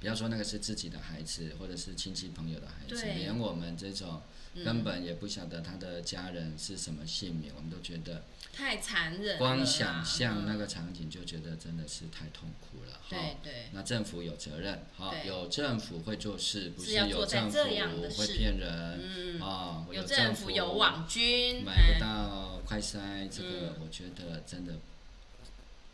[0.00, 4.22] 不要说那个是自己的孩子，或者是亲戚朋友的孩子，连我们这种
[4.64, 8.22] 根本也不晓得他的家人是什么姓名，我们都觉得。
[8.52, 13.00] 太残忍了，光想象那个场景就觉得真的是太痛苦了。
[13.08, 13.68] 对对。
[13.72, 17.58] 那政府有责任，哈，有政府会做事，不是有政府
[18.16, 19.00] 会骗人。
[19.00, 19.40] 嗯。
[19.40, 24.74] 啊，有政府有网军，买不到快筛，这个我觉得真的。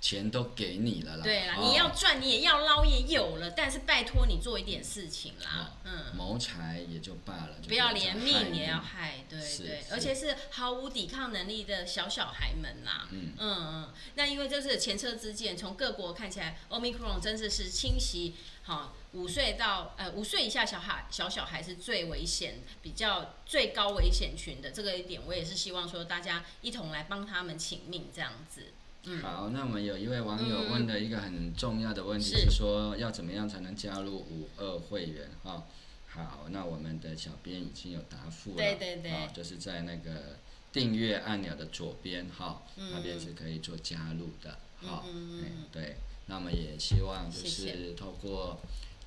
[0.05, 13.33] 钱都给你了啦，对啦，你要赚你也要捞也有了，但是拜托你做一点事情啦，嗯，谋财也就罢了，不要连命也要害，对对，而且是毫无抵抗能力的小小孩们啦，嗯。
[13.39, 18.35] 嗯，那因为这是前车之鉴，从各国看起来，Omicron 真的是侵袭，
[18.65, 28.74] 好五岁到呃五岁以下小孩小小孩是最危险，比较最高危险群的，这个一点我也是希望说大家一同来帮他们请命这样子。
[29.23, 32.51] 好，那我们有一位网友问的一个很重要的问题是。
[32.51, 35.29] 说，要怎么样才能加入五二会员？
[35.43, 35.67] 哈，
[36.07, 40.39] 好，那我们的小编已经有答复了，对对对，就是在那个
[40.73, 45.97] 订阅按钮的左边，哈，那边是可以做加入的，好，嗯，对，
[46.27, 48.61] 那么也希望就是透过。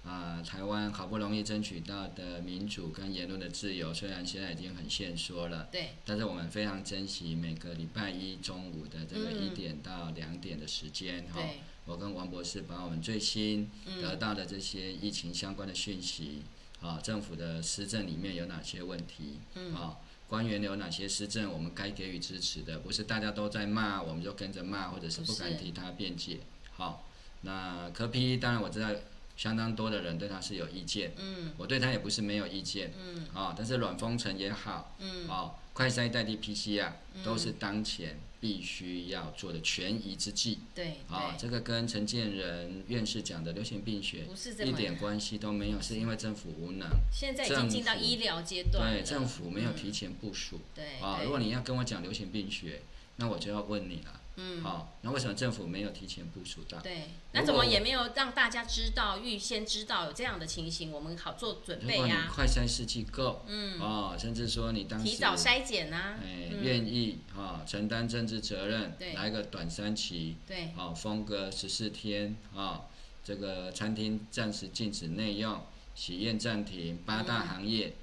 [0.08, 11.60] 啊，台湾好不容易争取到的民主跟言论的自由，虽然现在已经很限缩了，对，但是我们非常珍惜每个礼拜一中午的这个一点到两点的时间哈、嗯。
[11.84, 13.70] 我跟王博士把我们最新
[14.02, 16.42] 得到的这些疫情相关的讯息，
[16.80, 19.40] 啊，政府的施政里面有哪些问题，
[19.76, 19.98] 啊，
[20.30, 26.40] 官员有哪些施政我们该给予支持的，不是大家都在骂，我们就跟着骂，或者是不敢替他辩解。
[26.72, 27.06] 好，
[27.42, 28.90] 那柯 P 当然我知道。
[29.38, 44.26] 相当多的人对他是有意见，嗯，我对他也不是没有意见，嗯，啊，但是软封城也好，嗯，啊，快筛代替 PCR，嗯，都是当前必须要做的权宜之计，对，啊，这个跟陈建仁院士讲的流行病学
[44.66, 52.82] 一点关系都没有，是因为政府无能，现在已经进到医疗阶段，对，政府没有提前部署，对，啊，如果你要跟我讲流行病学，
[53.18, 54.22] 那我就要问你了。
[54.40, 56.80] 嗯，好，那为什么政府没有提前部署到？
[56.80, 62.32] 对，那怎么也没有让大家知道，预先知道有这样的情形，我们好做准备呀、啊。
[62.32, 72.82] 快筛试剂够，嗯，哦，甚至说你当时提早筛检啊，哎，愿、嗯、意啊、哦，承担政治责任，对，来个短三期，对，好、哦，封个十四天啊、哦，
[73.24, 75.60] 这个餐厅暂时禁止内用，
[75.96, 77.94] 喜宴暂停，八大行业、嗯，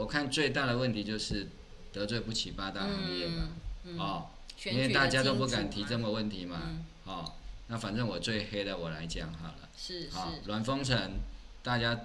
[0.00, 1.48] 我看最大的问题就是
[1.92, 3.48] 得罪不起八大行业嘛，
[3.84, 4.26] 嗯、哦。
[4.70, 7.32] 因为大家都不敢提这么问题嘛，嗯、哦，
[7.66, 11.14] 那反正我最黑的我来讲好了，是是，软封城，
[11.64, 11.98] 大家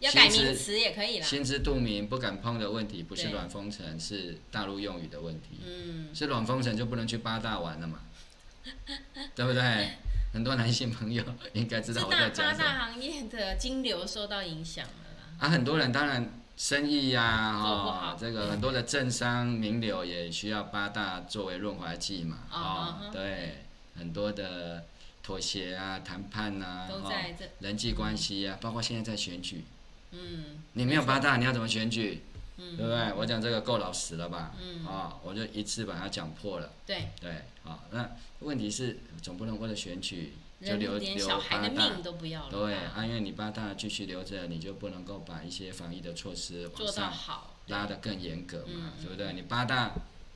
[0.00, 8.00] 要改名词也可以啦，心知肚明不敢碰的问题，不是软封城，是大陆用语的问题，嗯，是软封城就不能去八大玩了嘛，
[9.34, 9.92] 对不对？
[10.34, 12.58] 很多男性朋友应该知道我在讲什么。
[12.58, 16.40] 八大行业的金流受到影响了啦，啊，很多人当然。
[16.56, 23.64] 生意呀、啊，哦，这个很多的政商名流也需要八大作为润滑剂嘛，哦，哦对，
[23.96, 24.84] 很多的
[25.22, 29.64] 妥协啊、谈判啊，都在这、哦、人际关系啊、嗯，包括现在在选举，
[30.12, 32.22] 嗯，你没有八大，你要怎么选举？
[32.56, 33.12] 嗯，对不对？
[33.14, 34.54] 我讲这个够老实了吧？
[34.62, 36.70] 嗯，啊、哦，我就一次把它讲破了。
[36.86, 37.32] 对，对，
[37.64, 38.08] 啊、哦，那
[38.40, 40.34] 问题是总不能为了选举。
[40.64, 41.90] 就留留八大，
[42.50, 47.12] 对，啊，因为你八大继续留着，你就不能够把一些防疫的措施往上
[47.66, 49.34] 拉得更严格嘛，对不对？
[49.34, 49.92] 你八大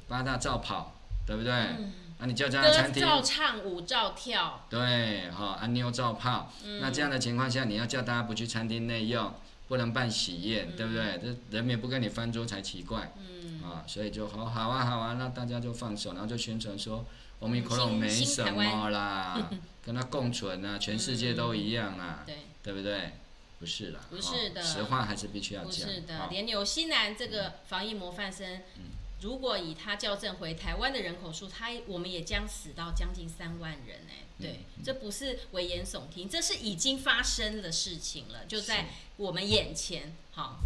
[0.07, 0.95] 八大照跑，
[1.27, 1.53] 对不对？
[1.53, 9.33] 嗯、啊，你叫家餐厅照唱舞照跳，对，哈、哦，啊妞照泡、嗯，那这样的情况下，你要叫大家不去餐厅内用，
[9.67, 11.19] 不能办喜宴，嗯、对不对？
[11.23, 17.05] 这人民不跟你翻桌才奇怪，嗯，啊，所以就好好啊好啊，那大家就放手，然后就宣传说。
[17.41, 19.49] 我们可能没什么啦，
[19.89, 23.13] 跟他共存啊，全世界都一样啊，嗯、对，对不对？
[23.59, 25.71] 不是啦，不是的，实话还是必须要讲。
[25.71, 28.91] 不是的，连纽西兰这个防疫模范生，嗯、
[29.23, 40.13] 如果以他校正回台湾的人口数，他我们也将死到将近三万人哎，对，嗯、这不是危言耸听，这是已经发生的事情了，就在我们眼前。
[40.33, 40.59] 好，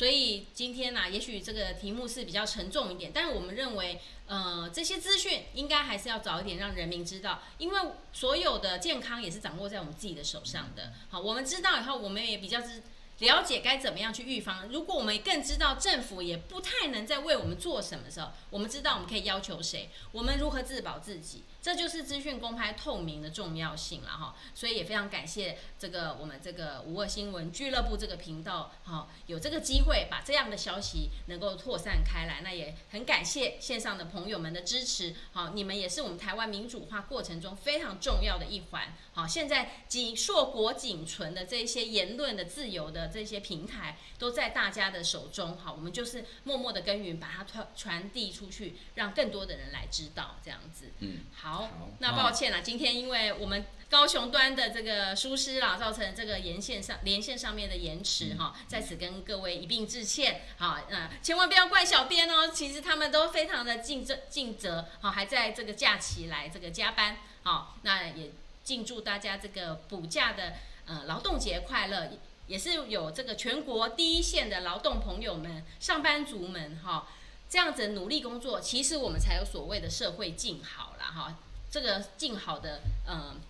[0.00, 4.00] 所以今天呢、也许这个题目是比较沉重一点，但是我们认为。
[4.26, 7.80] 呃，这些资讯应该还是要早一点让人民知道，因为
[8.12, 10.92] 所有的健康也是掌握在我们自己的手上的。
[11.08, 12.80] 好，我们知道以后，我们也比较知
[13.18, 14.68] 了解该怎么样去预防。
[14.68, 21.42] 如果我们更知道政府也不太能再为我们做什么的时候，我们知道我们可以要求谁，我们如何自保自己。
[21.62, 51.49] 这就是资讯公开透明的重要性了哈，所以也非常感谢这个我们这个无二新闻俱乐部这个频道哈，有这个机会把这样的消息能够扩散开来，那也很感谢线上的朋友们的支持，好，你们也是我们台湾民主化过程中非常重要的一环，好，现在仅硕果仅存的这些言论的自由的这些平台都在大家的手中，好，我们就是默默的耕耘，把它传传递出去，让更多的人来知道这样子，嗯，好。
[51.50, 60.42] 好，那抱歉了，啊，今天因为我们高雄端的这个疏失啦，造成这个沿线上连线上面的延迟哈，嗯，在此跟各位一并致歉。
[60.58, 67.16] 好，那千万不要怪小编哦，其实他们都非常的尽责尽责，好，还在这个假期来这个加班。
[67.42, 68.30] 好，那也
[68.62, 70.54] 敬祝大家这个补假的
[70.86, 72.12] 呃劳动节快乐，
[72.46, 77.08] 也是有这个全国第一线的劳动朋友们、上班族们哈。
[77.50, 81.36] 这样子努力工作，其实我们才有所谓的社会静好了哈。
[81.68, 83.40] 这个静好的嗯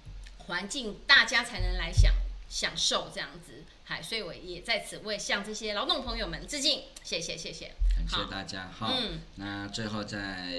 [0.46, 2.11] 环境，大家才能来享
[2.48, 3.62] 享受这样子。
[3.84, 7.74] 嗨，所以我也在此为向这些劳动朋友们致敬，谢谢谢谢。
[7.94, 8.90] 感谢大家好。
[8.98, 9.20] 嗯。
[9.34, 10.51] 那最后再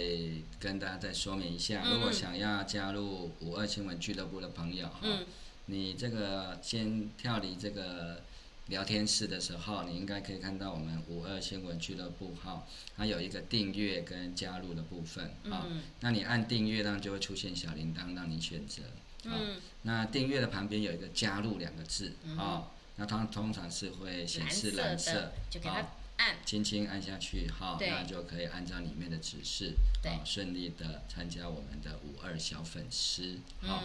[0.60, 5.26] 跟大家再说明一下，如果想要加入五二新闻俱乐部的朋友哈，嗯，
[5.66, 8.22] 你这个先跳离这个。
[8.72, 12.66] 聊天室的时候，你应该可以看到我们五二新闻俱乐部号，
[12.96, 15.84] 它有一个订阅跟加入的部分啊、嗯。
[16.00, 18.84] 那你按订阅，呢就会出现小铃铛让你选择。
[19.26, 19.58] 嗯。
[19.82, 22.64] 那订阅的旁边有一个加入两个字啊、嗯，
[22.96, 33.38] 那它通常是会显示蓝色，就给它按，轻轻按下去哈，那就可以按照里面的指示，啊，顺利的参加我们的五二小粉丝。
[33.60, 33.84] 好，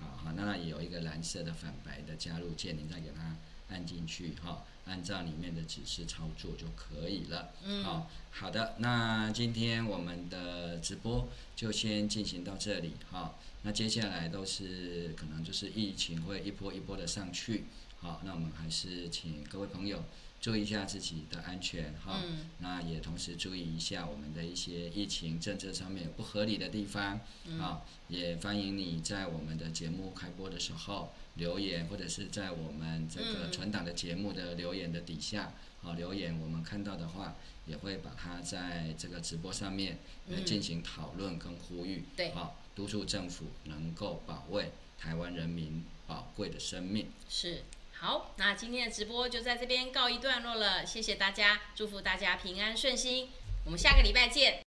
[0.00, 3.36] 好好，那也有一个蓝色的反白的加入键，你再给它。
[3.70, 7.50] 按进去哈，按照里面的指示操作就可以了。
[7.64, 13.34] 嗯，好，好的，那今天我们的直播就先进行到这里哈。
[13.62, 17.64] 那接下来都是可能就是疫情会一波一波的上去，
[17.98, 20.04] 好，那我们还是请各位朋友
[20.44, 22.20] 注意一下自己的安全哈。
[22.22, 22.50] 嗯。
[22.58, 27.18] 那也同时注意一下我们的一些疫情政策上面不合理的地方。
[27.46, 27.58] 嗯。
[27.58, 31.14] 好，也欢迎你在我们的节目开播的时候。
[31.36, 37.34] 留言或者是在我们这个存档的节目的留言的底下，啊、嗯、留言，我们看到的话，
[37.66, 47.08] 也会把它在这个直播上面来进行讨论跟呼吁，对、嗯，好，督促政府能够保卫台湾人民宝贵的生命。
[47.28, 47.64] 是，
[48.04, 53.30] 好，那今天的直播就在这边告一段落了，谢谢大家，祝福大家平安顺心，
[53.64, 54.60] 我们下个礼拜见。